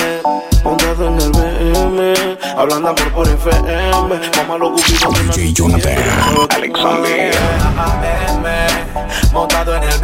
[0.63, 2.37] montado en el BM.
[2.57, 3.91] Hablando por por FM.
[4.37, 5.11] Mamá lo cupido.
[5.33, 5.97] DJ Jonathan.
[6.55, 7.35] Alexander.
[7.71, 9.94] Una AM, montado en el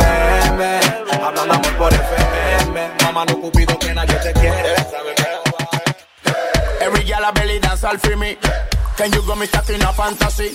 [3.12, 4.76] mano cupido que nadie te quiere.
[6.82, 8.38] Every girl a belly dance all for me.
[8.98, 10.50] Can you go me stuck in a fantasy?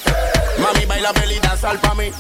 [0.58, 2.10] Mami baila belly dance all pa' mí.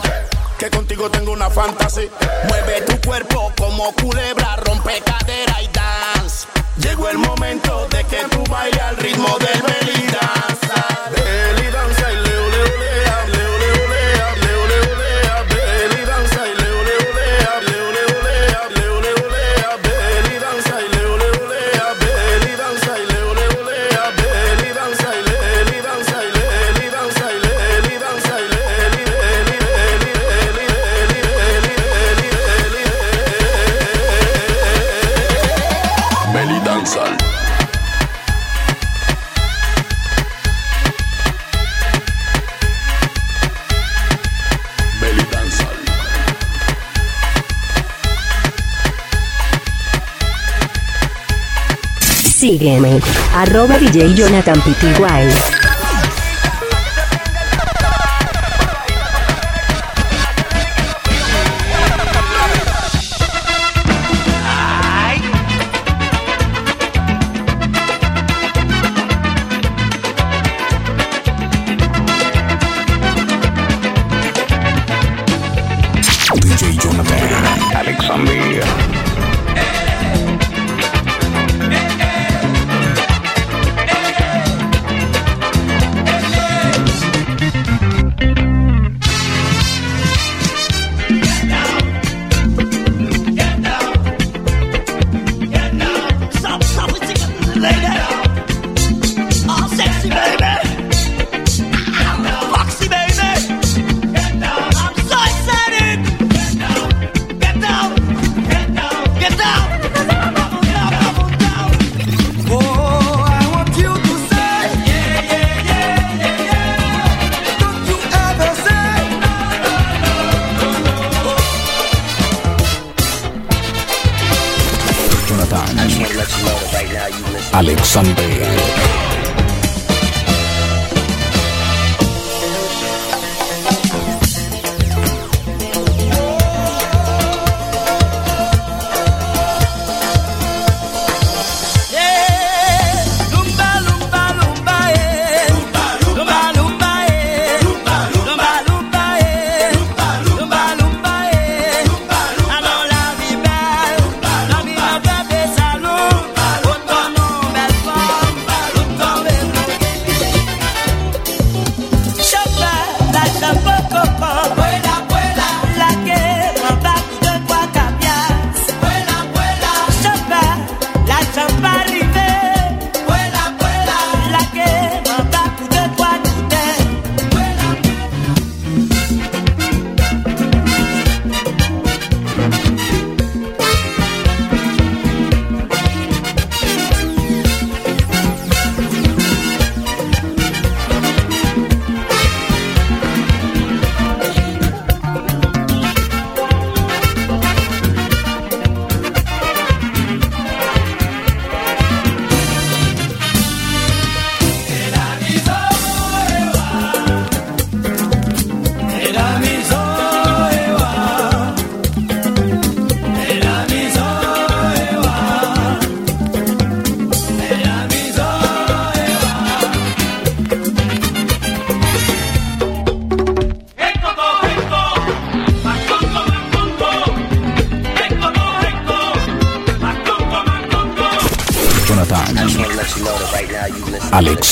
[0.58, 2.08] Que contigo tengo una fantasy.
[2.48, 6.46] Mueve tu cuerpo como culebra, rompe cadera y dance.
[6.78, 10.66] Llegó el momento de que tú bailes al ritmo del belly dance.
[11.14, 11.95] Belly dance.
[52.46, 53.00] Sígueme.
[53.34, 55.55] Arroba DJ Jonathan Pty.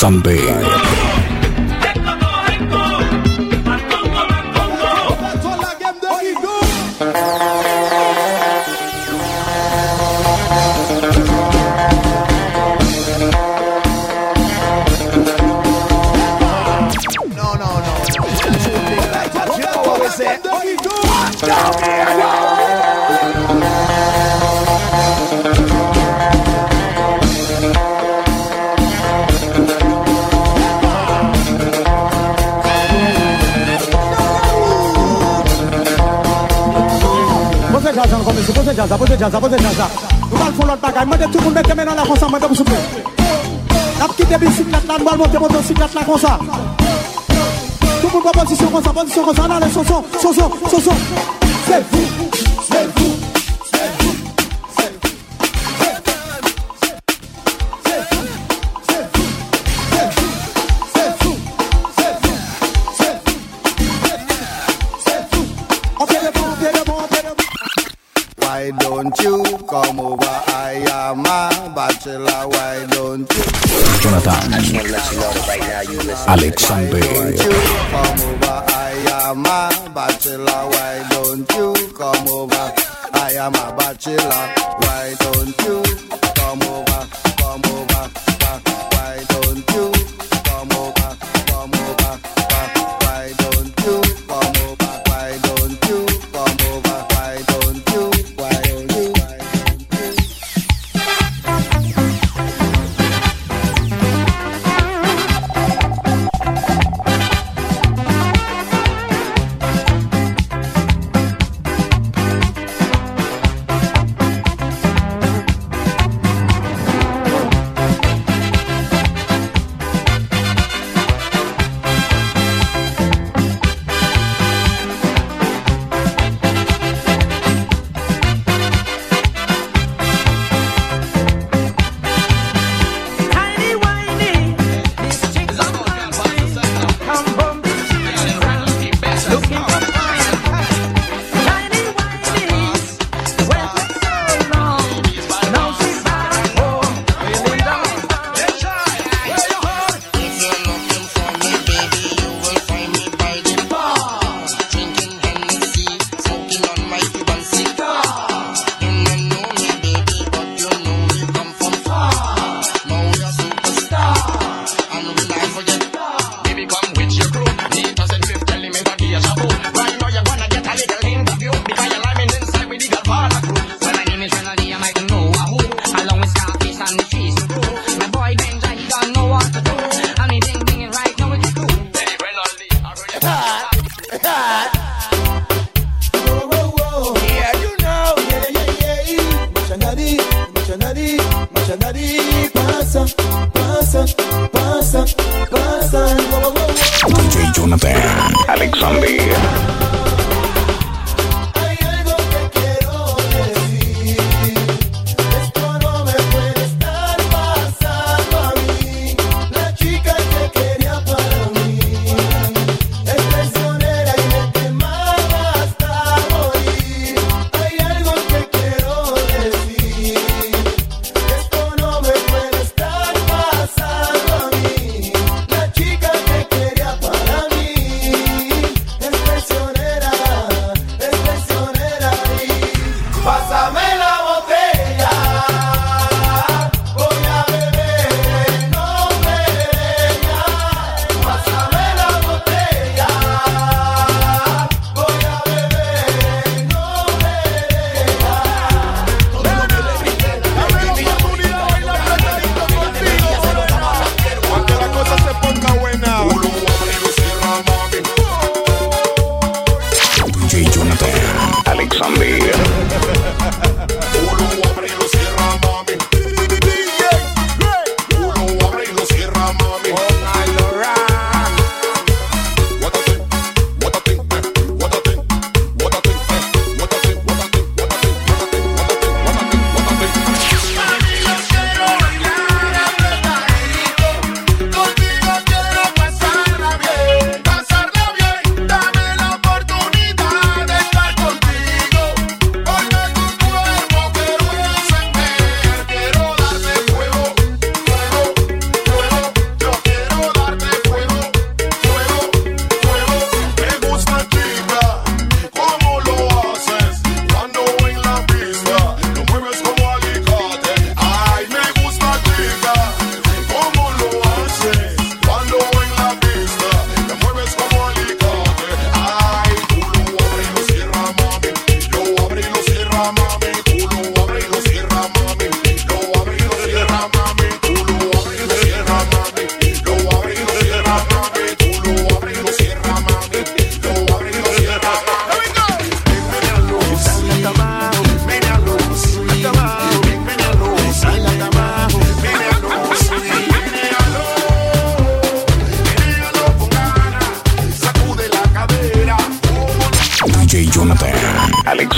[0.04, 0.43] Mozambique.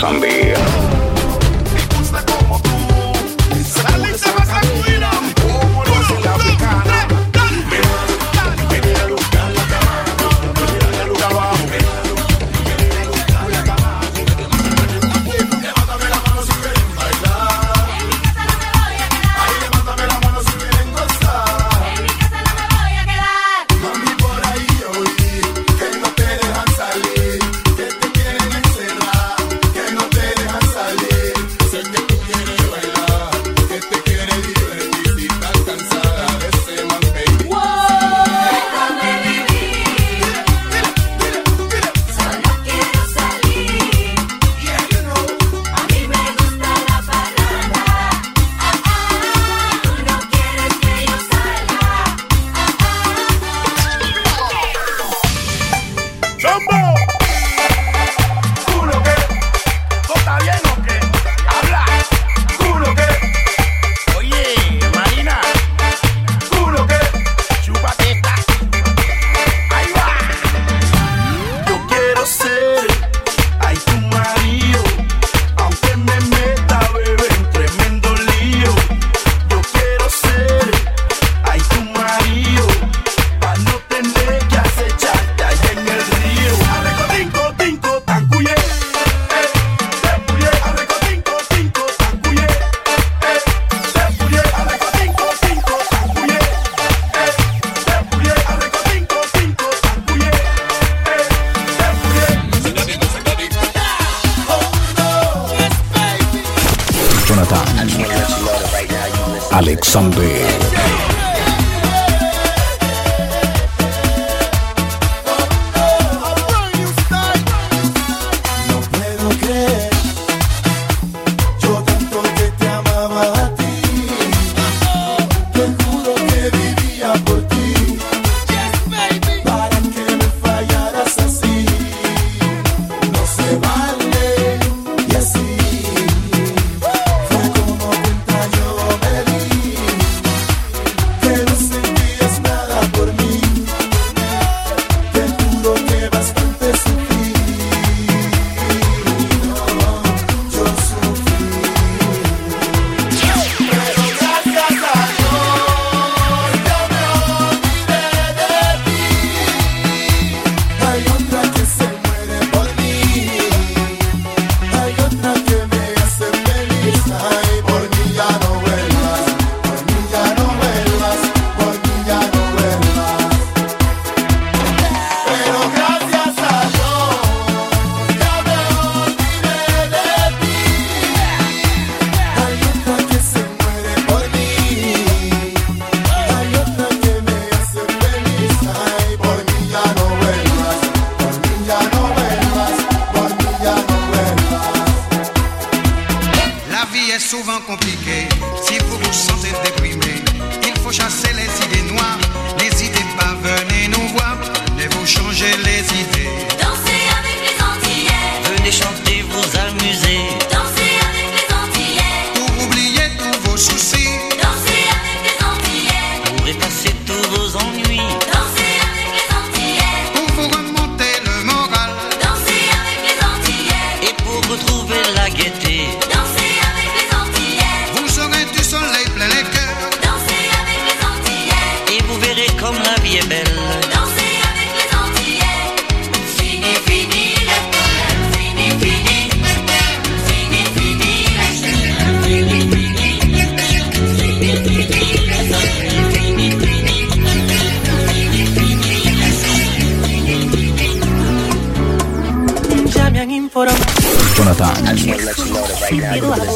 [0.07, 0.46] Sunday.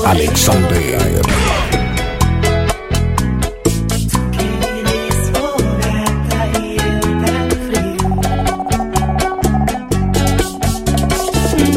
[0.06, 1.20] Alexander.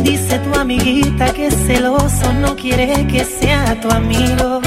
[0.02, 4.63] Dice tu amiguita que celoso no quiere que sea tu amigo.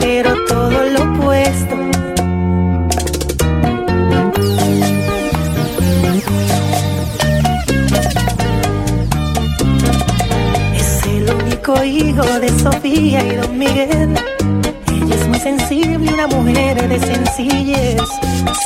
[0.00, 1.76] pero todo lo opuesto.
[10.74, 14.14] Es el único hijo de Sofía y Don Miguel.
[14.92, 18.02] Ella es muy sensible, una mujer de sencillez.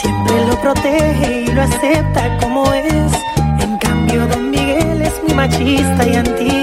[0.01, 3.13] Siempre lo protege y lo acepta como es.
[3.61, 6.63] En cambio, Don Miguel es muy machista y antiguo.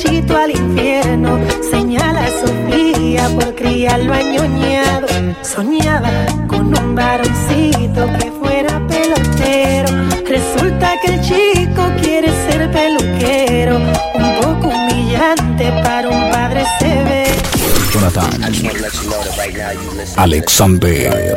[0.00, 1.38] Derechito al infierno.
[1.70, 5.06] Señala a Sofía por criarlo añoñado.
[5.42, 6.10] Soñaba
[6.46, 9.88] con un varoncito que fuera pelotero.
[10.26, 13.76] Resulta que el chico quiere ser peluquero.
[13.76, 17.42] Un poco humillante para un padre severo.
[17.92, 18.30] Jonathan.
[20.16, 21.36] Alexander.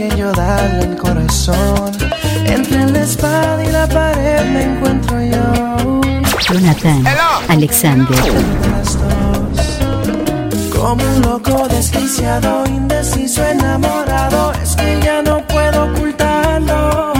[0.00, 1.92] Quién yo darle el corazón?
[2.46, 6.00] Entre la espada y la pared me encuentro yo.
[6.40, 7.04] Jonathan
[7.48, 8.18] Alexander.
[10.74, 17.12] Como un loco desquiciado, indeciso, enamorado, es que ya no puedo ocultarlo.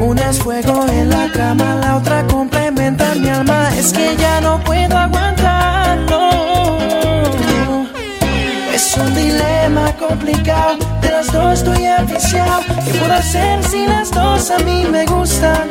[0.00, 4.58] Una es fuego en la cama, la otra complementa mi alma, es que ya no
[4.64, 6.30] puedo aguantarlo.
[8.74, 10.78] Es un dilema complicado,
[11.32, 12.60] las dos estoy enviciado.
[12.84, 15.68] ¿Qué puedo hacer si las dos a mí me gustan?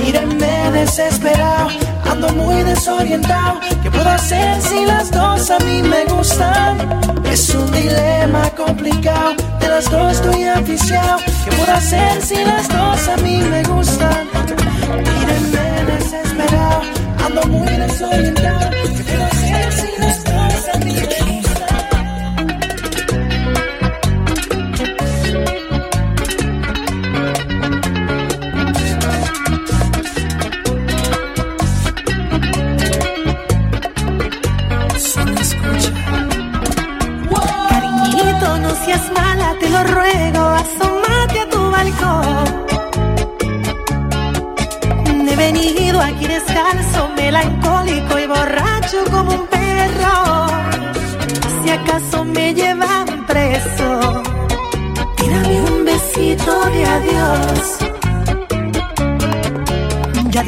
[0.00, 1.68] Mírenme desesperado,
[2.10, 3.60] ando muy desorientado.
[3.82, 7.00] ¿Qué puedo hacer si las dos a mí me gustan?
[7.30, 11.18] Es un dilema complicado, de las dos estoy enviciado.
[11.44, 14.28] ¿Qué puedo hacer si las dos a mí me gustan?
[14.96, 16.82] Mírenme desesperado,
[17.24, 18.70] ando muy desorientado.
[18.70, 19.33] ¿Qué puedo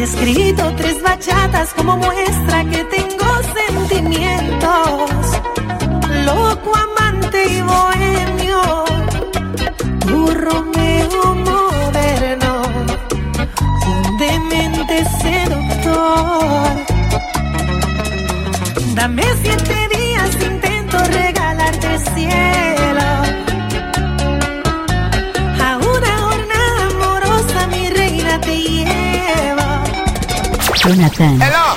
[0.06, 2.84] Descrito tres bachatas como muestra que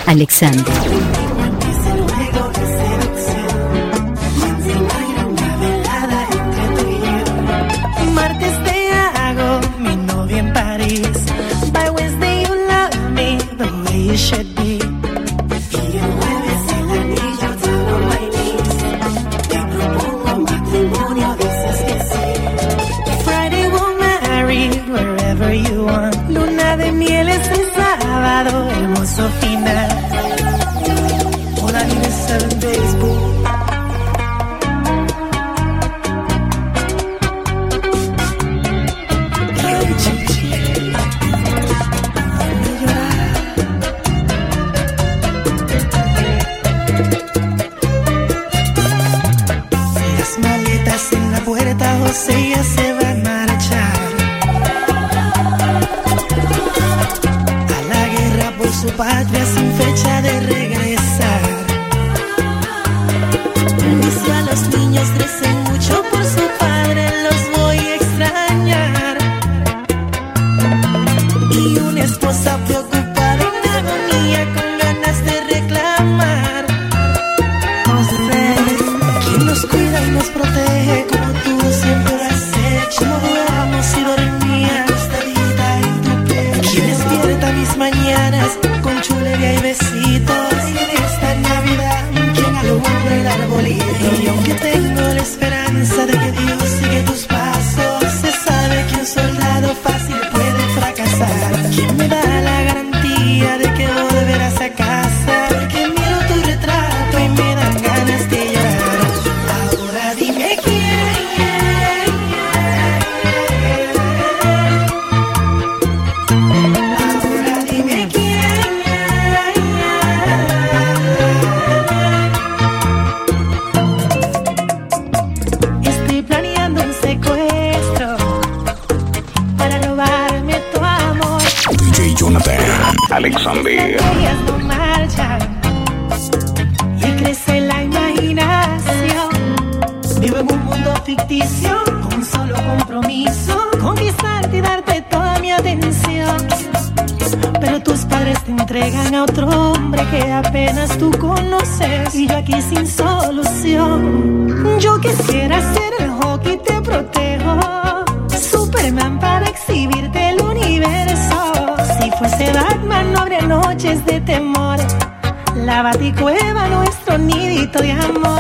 [0.07, 1.18] Alexander.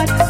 [0.05, 0.28] De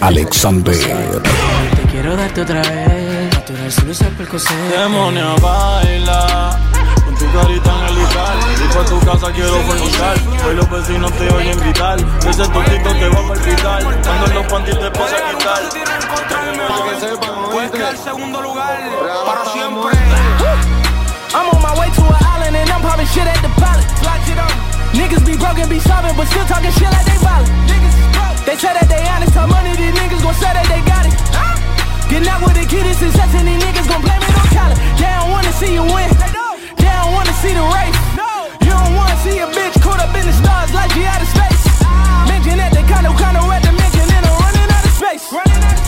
[0.00, 1.22] Alexander.
[1.74, 6.58] Te quiero darte otra vez Natural solo es percocet Demonia baila.
[7.04, 10.16] Con tu carita angelical Y pa' tu casa quiero fornicar.
[10.46, 14.78] Hoy los vecinos te oyen gritar Ese totito te va a palpitar Cuando los panties
[14.78, 15.62] te pasa a quitar.
[17.50, 18.78] Puedes quedar segundo lugar
[19.24, 19.96] para siempre.
[21.34, 23.86] I'm on my way to an island and I'm popping shit at the pilot.
[24.96, 26.95] Niggas be broken, be sobbing, but still talking shit
[32.28, 34.76] out with the kid is success and these niggas gon' blame it on Colin.
[34.98, 36.08] They don't wanna see you win.
[36.76, 37.98] They don't wanna see the race.
[38.64, 41.28] You don't wanna see a bitch caught up in the stars like she out of
[41.28, 41.62] space.
[42.30, 45.24] Mention that they kinda kinda at the mention and I'm running out of space.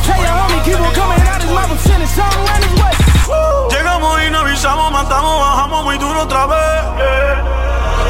[0.07, 2.75] Tell your homie keep on coming out his mouth and send his song around his
[2.81, 2.95] way.
[3.71, 6.81] Llegamos y no avisamos, matamos, bajamos muy duro otra vez.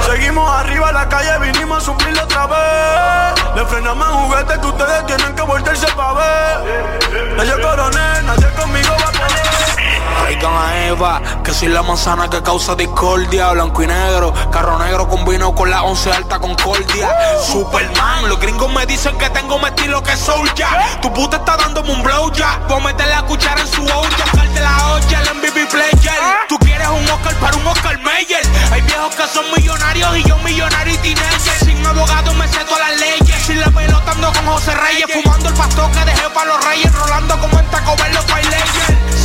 [0.06, 3.54] Seguimos arriba en la calle, vinimos a suplirlo otra vez.
[3.54, 7.46] Le frenamos en juguete que ustedes tienen que volverse pa' ver.
[7.46, 9.77] Yo coroné, nadie conmigo va a poder.
[10.18, 13.50] Traigan a Eva, que soy la manzana que causa discordia.
[13.52, 17.08] Blanco y negro, carro negro combino con la once alta concordia.
[17.46, 20.98] Superman, los gringos me dicen que tengo más estilo que Soulja.
[21.00, 22.60] Tu puta está dándome un blow ya.
[22.68, 24.24] Voy a meter la cuchara en su olla.
[24.34, 26.18] Salte la olla, el MVP player.
[26.48, 28.42] Tú quieres un Oscar para un Oscar Mayer.
[28.72, 31.64] Hay viejos que son millonarios y yo millonario y teenager.
[31.64, 33.36] Sin abogado me sé todas las leyes.
[33.46, 35.06] Sin la pelota ando con José Reyes.
[35.12, 36.92] Fumando el pastor que dejé para los reyes.
[36.92, 38.28] Rolando como en Taco Bell los.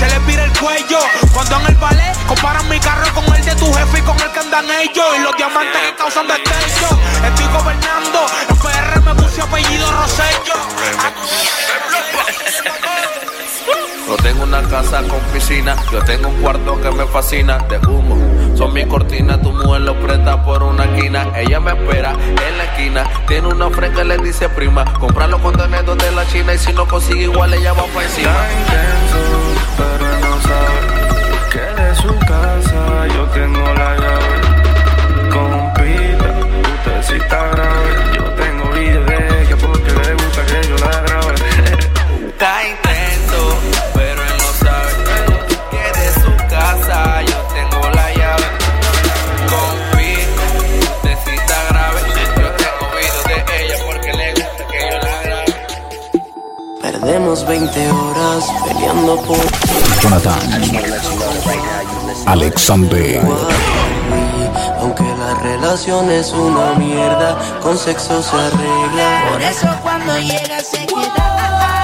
[0.03, 0.99] Se les vira el cuello
[1.33, 4.31] Cuando en el ballet comparan mi carro con el de tu jefe y con el
[4.33, 9.41] que andan ellos Y los diamantes que causan destello Estoy gobernando En PR me puse
[9.41, 10.55] apellido Rosello
[14.07, 18.17] Yo tengo una casa con piscina, yo tengo un cuarto que me fascina de humo.
[18.57, 21.31] Son mis cortinas, tu mujer lo presta por una esquina.
[21.35, 24.83] Ella me espera en la esquina, tiene una fresca y le dice prima.
[24.99, 28.31] Comprar los contenedores de la China y si no consigue igual ella va para encima.
[31.51, 34.35] Que de su casa yo tengo la llave.
[35.31, 36.29] Compita,
[36.73, 37.62] usted sí está
[57.03, 59.37] Perdemos 20 horas peleando por
[60.01, 60.39] Jonathan.
[62.25, 63.21] Alexander.
[64.79, 69.31] Aunque la relación es una mierda, con sexo se arregla.
[69.33, 71.82] Por eso cuando llega se queda.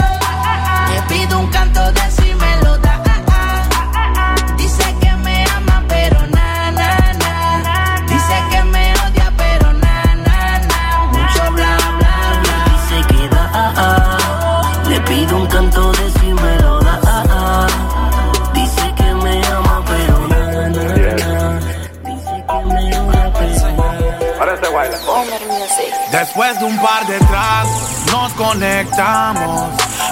[26.12, 27.82] Después de un par de tragos
[28.12, 29.70] nos conectamos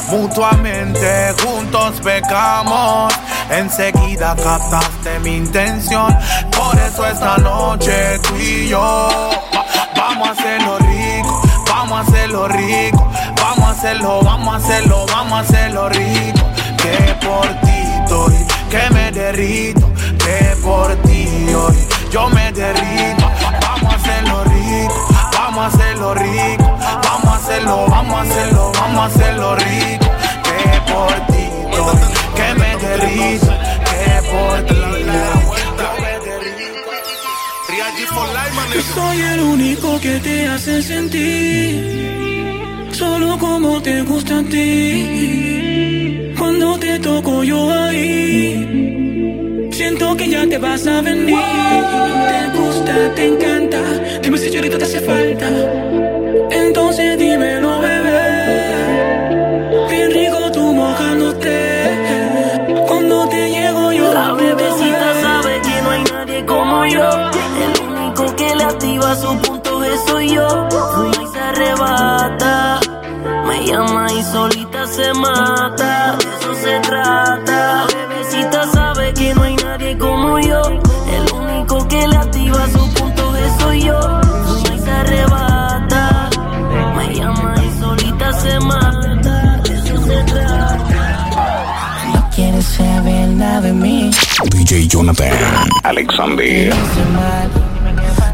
[0.10, 3.14] mutuamente, juntos pecamos.
[3.50, 6.16] Enseguida captaste mi intención,
[6.56, 9.10] por eso esta noche tú y yo
[9.56, 15.06] va- vamos a hacerlo rico, vamos a hacerlo rico, vamos a hacerlo, vamos a hacerlo,
[15.08, 16.40] vamos a hacerlo rico.
[16.78, 18.36] Que por ti estoy,
[18.70, 23.32] que me derrito, que por ti hoy yo me derrito.
[23.62, 25.08] Vamos a hacerlo rico,
[25.58, 30.06] vamos a hacerlo rico, vamos a hacerlo, vamos a hacerlo, vamos a hacerlo rico.
[30.44, 32.00] Que por ti estoy,
[32.36, 33.54] que me derrito,
[33.90, 34.76] que por ti
[38.74, 41.98] Yo soy el único que te hace sentir
[42.98, 46.34] solo como te gusta a ti.
[46.38, 51.38] Cuando te toco yo ahí, siento que ya te vas a venir.
[52.32, 53.80] Te gusta, te encanta,
[54.22, 55.48] dime si ahorita te hace falta.
[56.50, 58.26] Entonces dímelo, bebé.
[59.92, 61.56] Bien rico tú mojándote.
[62.88, 67.10] Cuando te llego yo, La bebecita sabe que no hay nadie como yo.
[67.64, 70.68] El único que le activa su punto G soy yo.
[70.94, 72.77] Fuma y se arrebata.
[73.68, 76.16] Llama y solita se mata.
[76.16, 77.86] De eso se trata.
[77.86, 80.62] La bebecita sabe que no hay nadie como yo.
[80.62, 84.00] El único que le activa su punto G soy yo.
[84.00, 86.30] Fuma y se arrebata.
[86.96, 89.62] Me llama y solita se mata.
[89.64, 92.12] De eso se trata.
[92.14, 94.12] No quieres saber nada de mí.
[94.50, 95.34] DJ Jonathan.
[95.84, 96.74] Alexander.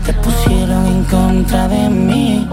[0.06, 2.48] te pusieron en contra de mí.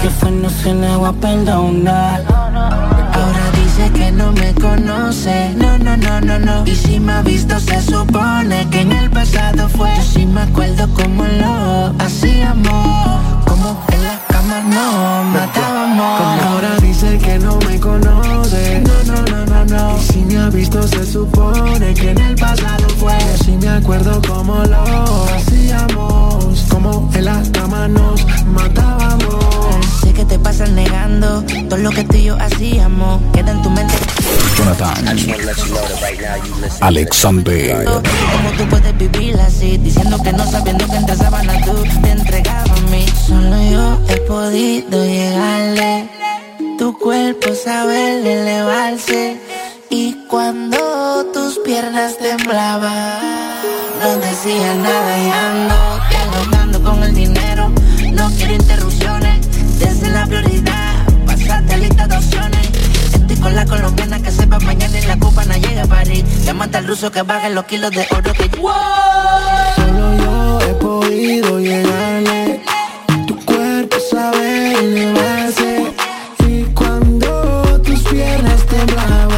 [0.00, 2.22] Que fue no se le va a perdonar.
[2.28, 5.54] Ahora dice que no me conoce.
[5.56, 6.66] No, no, no, no, no.
[6.66, 9.90] Y si me ha visto, se supone que en el pasado fue.
[9.96, 13.44] Yo sí me acuerdo cómo lo hacíamos.
[13.44, 16.20] Como en la cama no matábamos.
[16.46, 18.80] Ahora dice que no me conoce.
[18.86, 19.98] No, no, no, no, no.
[19.98, 23.18] Y si me ha visto, se supone que en el pasado fue.
[23.18, 26.64] Yo sí me acuerdo cómo lo hacíamos.
[26.70, 28.97] Como en la cama nos matábamos.
[30.58, 33.22] Te pasas negando todo lo que tú y yo hacíamos.
[33.32, 33.94] Queda en tu mente.
[34.56, 35.16] Jonathan.
[36.80, 37.84] Alexander.
[37.84, 39.76] ¿Cómo tú puedes vivir así?
[39.76, 43.06] Diciendo que no sabiendo que entre sábanas tú te entregabas a mí.
[43.24, 46.08] Solo yo he podido llegarle.
[46.76, 49.40] Tu cuerpo sabe elevarse.
[49.90, 53.20] Y cuando tus piernas temblaban,
[54.02, 57.70] no decía nada y ando dialogando con el dinero.
[58.12, 58.97] No quiero interrupciones.
[59.78, 62.68] Desde la prioridad, pasaste lista de opciones.
[63.14, 66.24] Estoy con la colombiana que sepa mañana y la copa no llega a París.
[66.44, 68.50] Llámate al ruso que baje los kilos de oro que
[69.76, 72.60] Solo yo he podido llegarle.
[73.26, 75.92] Tu cuerpo sabe elevarse.
[76.48, 79.32] Y cuando tus piernas temblaban,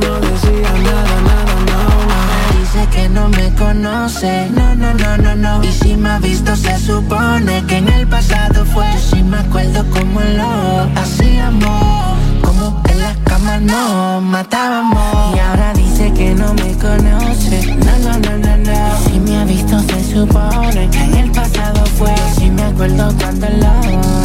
[0.00, 2.58] no decía nada, nada, no.
[2.60, 4.48] Dice que no me conoce.
[4.50, 5.64] No, no, no, no, no.
[5.64, 8.86] Y si me ha visto, se supone que en el pasado fue.
[8.92, 12.18] Yo sí me acuerdo cómo lo hacíamos.
[12.42, 15.34] Como en la cama nos matábamos.
[15.34, 17.76] Y ahora dice que no me conoce.
[17.76, 18.98] No, no, no, no, no.
[19.04, 22.14] Si me ha visto, se supone que en el pasado fue.
[22.14, 23.68] Yo sí me acuerdo cuando lo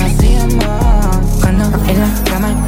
[0.05, 1.39] hacíamos.
[1.41, 2.65] Cuando en la cama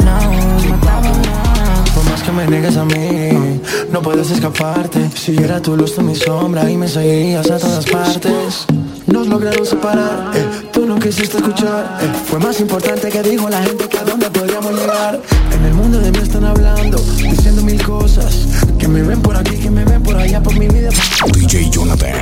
[2.33, 3.61] me niegues a mí,
[3.91, 5.09] no puedes escaparte.
[5.15, 8.65] Si yo era tu luz, tú mi sombra y me seguías a todas partes.
[9.05, 11.99] Nos lograron separar, eh, tú no quisiste escuchar.
[12.01, 15.21] eh, fue más importante que dijo la gente que a dónde podríamos llegar.
[15.51, 18.47] En el mundo de mí están hablando, diciendo mil cosas.
[18.79, 20.89] Que me ven por aquí, que me ven por allá, por mi vida.
[21.33, 22.13] DJ Jonathan.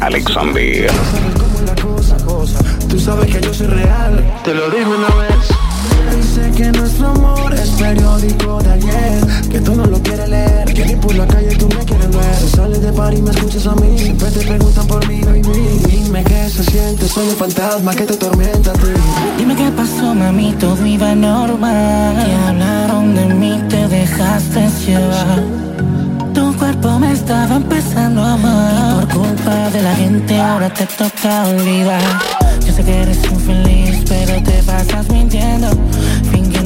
[0.00, 0.90] Alexander.
[1.82, 2.58] cosa, cosa.
[2.88, 5.57] Tú sabes que yo soy real, te lo digo una vez.
[6.58, 10.96] Que nuestro amor es periódico de ayer, que tú no lo quieres leer, que ni
[10.96, 12.36] por la calle tú me quieres ver.
[12.40, 15.42] Tú sales de par y me escuchas a mí, siempre te preguntan por mí, baby.
[15.88, 18.88] Dime qué se siente, soy el fantasma que te tormenta a ti.
[19.36, 22.26] Dime qué pasó, mami, todo iba normal.
[22.26, 25.44] Que hablaron de mí, te dejaste llevar.
[26.34, 29.06] Tu cuerpo me estaba empezando a amar.
[29.06, 32.02] Por culpa de la gente ahora te toca olvidar.
[32.66, 35.68] Yo sé que eres infeliz, pero te pasas mintiendo.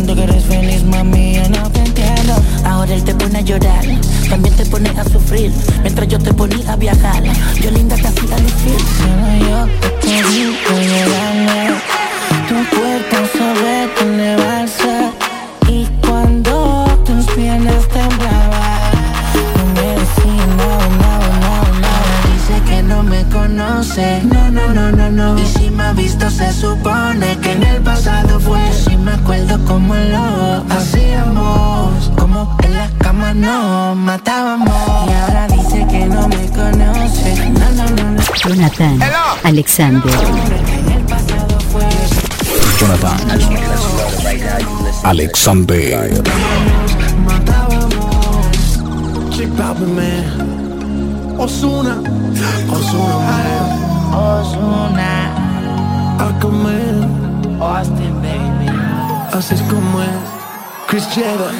[0.02, 2.34] Fingiendo que eres feliz, mami, yo no te entiendo.
[2.64, 3.84] Ahora él te pone a llorar,
[4.28, 5.52] también te pone a sufrir.
[5.82, 7.22] Mientras yo te ponía a viajar,
[7.60, 8.80] yo linda te hacía lucir.
[8.98, 9.66] Solo yo
[10.00, 10.22] te
[10.68, 11.74] podía llegarle.
[12.48, 14.41] Tu cuerpo sobre tu
[39.52, 40.08] Alexander.
[42.78, 43.18] Jonathan
[45.04, 46.08] Alexander.
[51.38, 52.00] Osuna.
[52.72, 53.36] Osuna.
[54.14, 55.10] Osuna.
[57.60, 58.68] Austin, baby.
[59.34, 60.08] Así es como es.
[60.88, 61.50] Chris Jeda.